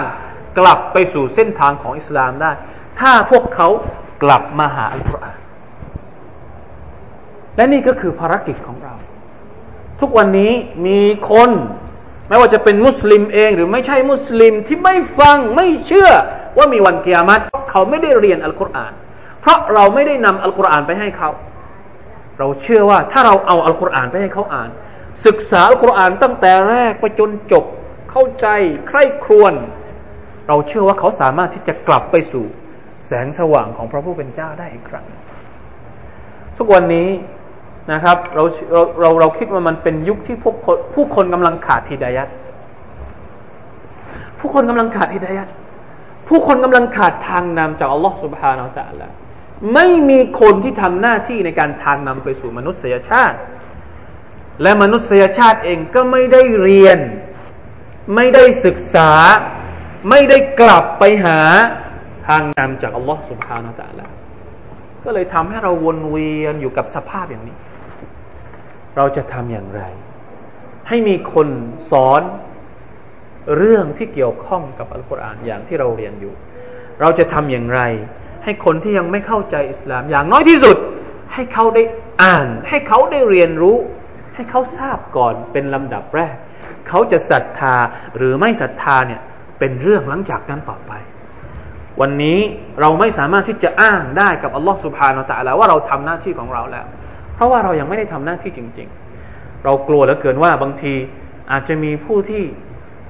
[0.57, 2.51] กลับไปสู่เส้นทางของอิสลามได้
[2.99, 3.67] ถ้าพวกเขา
[4.23, 5.39] กลับมาหาอัลกุรอาน
[7.55, 8.93] และนี่ก็คือภารกิจของเรา
[9.99, 10.51] ทุกวันนี้
[10.85, 10.99] มี
[11.31, 11.49] คน
[12.27, 16.09] ไม่ว่าจะเป็นมุสลิมเองหรือไม่ใช่มุสลิมที่ไม่ฟังไม่เชื่อ
[16.57, 18.93] ว่ามีวันกิยามัตเขาไม่ได้เรียนอัลกุรอาน
[19.41, 21.29] เพราะเราไม่ได้นำอัลกุรอานไปให้เขา
[22.39, 24.69] เราเชื่อว่าถ้าเราเอาอัลกุรอานไปให้เขาอ่าน
[25.25, 27.65] ศึกษาอัลกุรอานตั้งแต่แรกไปจนจบ
[28.11, 28.47] เข้าใจ
[28.87, 29.53] ใคร่ครวญ
[30.47, 32.45] เราเชื่อว่าเขาสามารถที่จะกลับไปสู่
[33.07, 35.05] แสงสว่างของพระผู้เป็นเจ้าได้อีกครั้ง
[36.57, 37.07] ทุกวันนี้
[37.91, 40.55] นะครับเราเราเราเราคิดว่ามันเป็นยุคที่พวก
[40.93, 42.29] ผู้คนกำลังขาดฮิดายัด
[44.39, 45.47] ผู้คนกำลังขาดฮิดายัด
[46.27, 49.11] ผู้คนกำลังขาดทางนำจากอัลลอฮฺสุบฮานาอัลลอฮฺ
[49.73, 53.37] ไม่มีคนที่ทำหน้าที่ในการทางนำไปสู่มนุษยชาติ
[54.61, 56.99] และมนุษยชาติเองก็ไม่ได้เรียน
[58.15, 59.11] ไม่ได้ศึกษา
[60.09, 61.39] ไม่ได้กลับไปหา
[62.27, 64.11] ทางนำจากอัลลอฮฺสุบฮานาอัลลอฮฺ
[65.03, 67.55] ก็เลยทำให้เราวนเวียนอยู่กับสภาพอย่างนี้
[68.97, 69.81] เราจะทำอย่างไร
[70.87, 71.47] ให้มีคน
[71.91, 72.21] สอน
[73.57, 76.33] เรื่องที่เกี่ยวข้องกับอัลกุรอานอย่างที่เราเรียนอยู่
[77.01, 77.81] เราจะทำอย่างไร
[78.43, 80.77] ให้คนที่ยังไม่เข้าใจอิสลามอย่างน้อยที่สุด
[81.33, 81.83] ให้เขาได้
[82.23, 83.77] อ่าน ให้เขาได้เรียนรู้
[84.35, 86.35] ให้เขาทราบก่อนเป็นลำดับแรก
[86.87, 87.75] เขาจะศรัทธา
[88.17, 89.21] หรือไม่ศรัทธาเนี่ย
[89.59, 90.91] เป็นเรื่องหลังจากนั้นต่อไป
[92.01, 92.39] วันนี้
[92.79, 96.85] เราไม่สามารถที่จะอ้างได้กับอัลลอฮฺสุบฮานาตะลาว่าเราทำหน้าที่ของเราแล้ว
[97.35, 98.87] เพราะว่าเรายังไม่ได้ทำหน้าที่จริง
[99.25, 100.93] ๆ เรากลัวเหลือเกินว่าบางที
[101.51, 102.43] อาจจะมีผู้ที่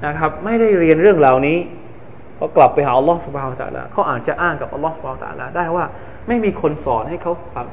[0.06, 1.58] นะครับ ไม่ได้เรียนเรื่องเหล่านี้
[2.36, 5.86] เขากลับไปหาอัลลอฮฺสุบฮาวตะลาเขาอาจจะอ้างกับอัลลอฮฺสุบฮาวตะลาได้ว่า
[6.28, 7.68] ไม่มีคนสอนให้เขาฟัง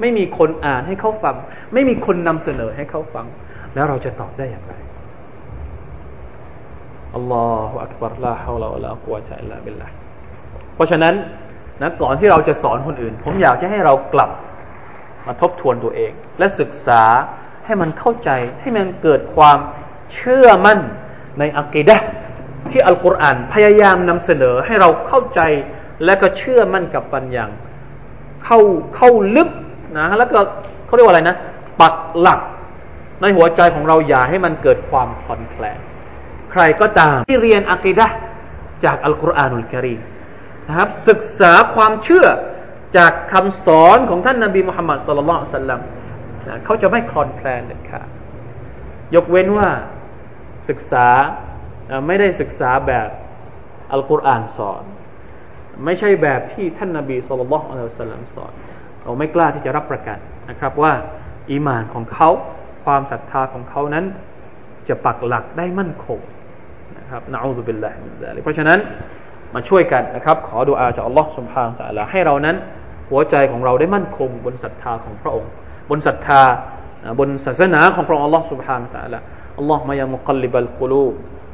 [0.00, 1.34] ไม่มีคนอ่านให้เขาฟัง
[1.72, 3.26] ไม่มีคนนำเสนอให้เขาฟัง
[3.74, 4.74] แล้วเราจะตอบได้อย่างไร
[7.14, 9.88] อัลลอฮฺอักบารลาฮาวลาอัลลอฮฺกุวะจัลลาบิลละ
[10.74, 11.14] เพราะฉะนั้น
[11.82, 14.30] นะก่อนที่เราจะสอนคนอื่น ผมอยากจะให้เรากลับ
[15.26, 17.02] มาทบทวนตัวเอง และศึกษา
[17.66, 19.58] ให้มันเข้าใจ ให้มันเกิดความ
[20.14, 20.80] เชื่อมั่น
[21.38, 21.96] ในอักีดะ
[22.70, 25.40] ที่อัลกุรอานพยายามนำเสนอให้เราเข้าใจ
[26.04, 27.44] และก็เชื่อมั่นกับปัญญา
[28.44, 28.58] เข้า
[28.96, 29.48] เข้าลึก
[29.98, 30.40] นะแล้วก็
[30.86, 31.36] เขาเรียกว่าอะไรนะ
[31.80, 32.40] ปักหลัก
[33.20, 35.80] ในหัวใจของเราอย่าให้มันเกิดความคลอนแคลน
[36.52, 38.06] ใครก็ตามที่เรียนอักีดะ
[38.84, 40.00] จากอัลกุรอานุลกิริม
[40.68, 42.26] นะครับศึกษาความเชื่อ
[42.96, 45.80] จากคำสอนของท่านนาบีมุฮัมมัดสุลลัลสัลลัม
[46.64, 48.08] เขาจะไม่คลอนแคลนเด็ดขาด
[49.14, 49.68] ยกเว้นว่า
[50.68, 51.08] ศึกษา
[52.06, 53.08] ไม่ได้ศึกษาแบบ
[53.92, 54.82] อัลกุรอานสอน
[55.84, 58.52] ไม่ใช่แบบที่ท่านนาบีสุลต่านละอัลสัลลัมสอน
[59.02, 60.18] เราไม่กล้าที่จะรับประกัน
[60.50, 60.92] นะครับว่า
[61.50, 62.30] อีมานของเขา
[62.84, 64.04] ความศรัทธาของเขานั้น
[64.88, 66.20] จะปักหลักได้มั่นคง
[66.98, 68.78] นะครับนะอูซุบิลลาฮิมินซาลิเพราะฉะนั้น
[69.54, 72.56] มาช่วยกันนะครับ ขอดุอาจากอัลลอฮ์สุบฮานตะลาให้เรานั้น
[73.10, 75.50] หัวใจของเราได้มั่นคงบนศรัทธาของพระองค์
[75.90, 76.42] บนศรัทธา
[77.18, 79.18] บนศาสนาของพระองค์อัลลอฮ์สุบฮานตะลา
[79.58, 81.06] อัลลอฮ์มายามุกัลลิบัลกุลู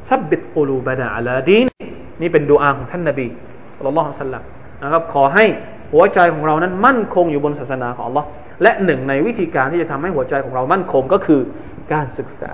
[0.09, 1.67] ซับบิดกุลูบะนาอัลาดีน
[2.21, 3.27] นี่เป็นดุอาของท่านนบี
[3.77, 4.43] อัลลอฮ์สัลลัม
[4.83, 5.45] นะครับขอให้
[5.93, 8.27] หัวใจของเรานั้นมั่นคงอยู่บนศาสนาของอัลลอฮ์
[8.63, 11.41] และหนึ่งในวิธีการที่จะทำให้หัวใจของเรามั่นคงก็คือ
[11.93, 12.53] การศึกษา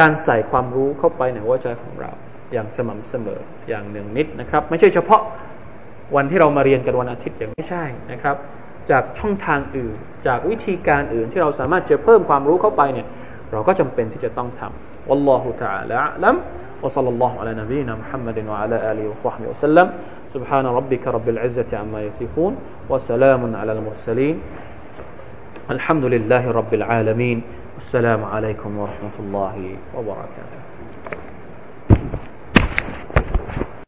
[0.00, 2.10] การใส่ความรู้เข้าไปในหัวใจของเรา
[2.53, 5.21] อย่างสม่ำเสมออย่างหนึ่งนิดนะครับ ไม่ใช่เฉพาะ
[6.15, 8.35] วันที่เรามาเรียนกันวันอาทิตย์อย่างไม่ใช่นะครับ
[8.91, 9.95] จากช่องทางอื่น
[10.27, 13.07] จากวิธีการอื่นที่เราสามารถจะเพิ่มความรู้เข้าไปเนี่ย
[13.51, 16.35] เราก็จำเป็นที่จะต้องทำ والله تعالى أعلم
[16.83, 19.87] وصلى الله على نبينا محمد وعلى آله وصحبه وسلم
[20.33, 22.53] سبحان ربك رب العزة عما يصفون
[22.89, 24.35] وسلام على المرسلين
[25.75, 27.37] الحمد لله رب العالمين
[27.77, 29.55] السلام عليكم ورحمة الله
[29.95, 30.59] وبركاته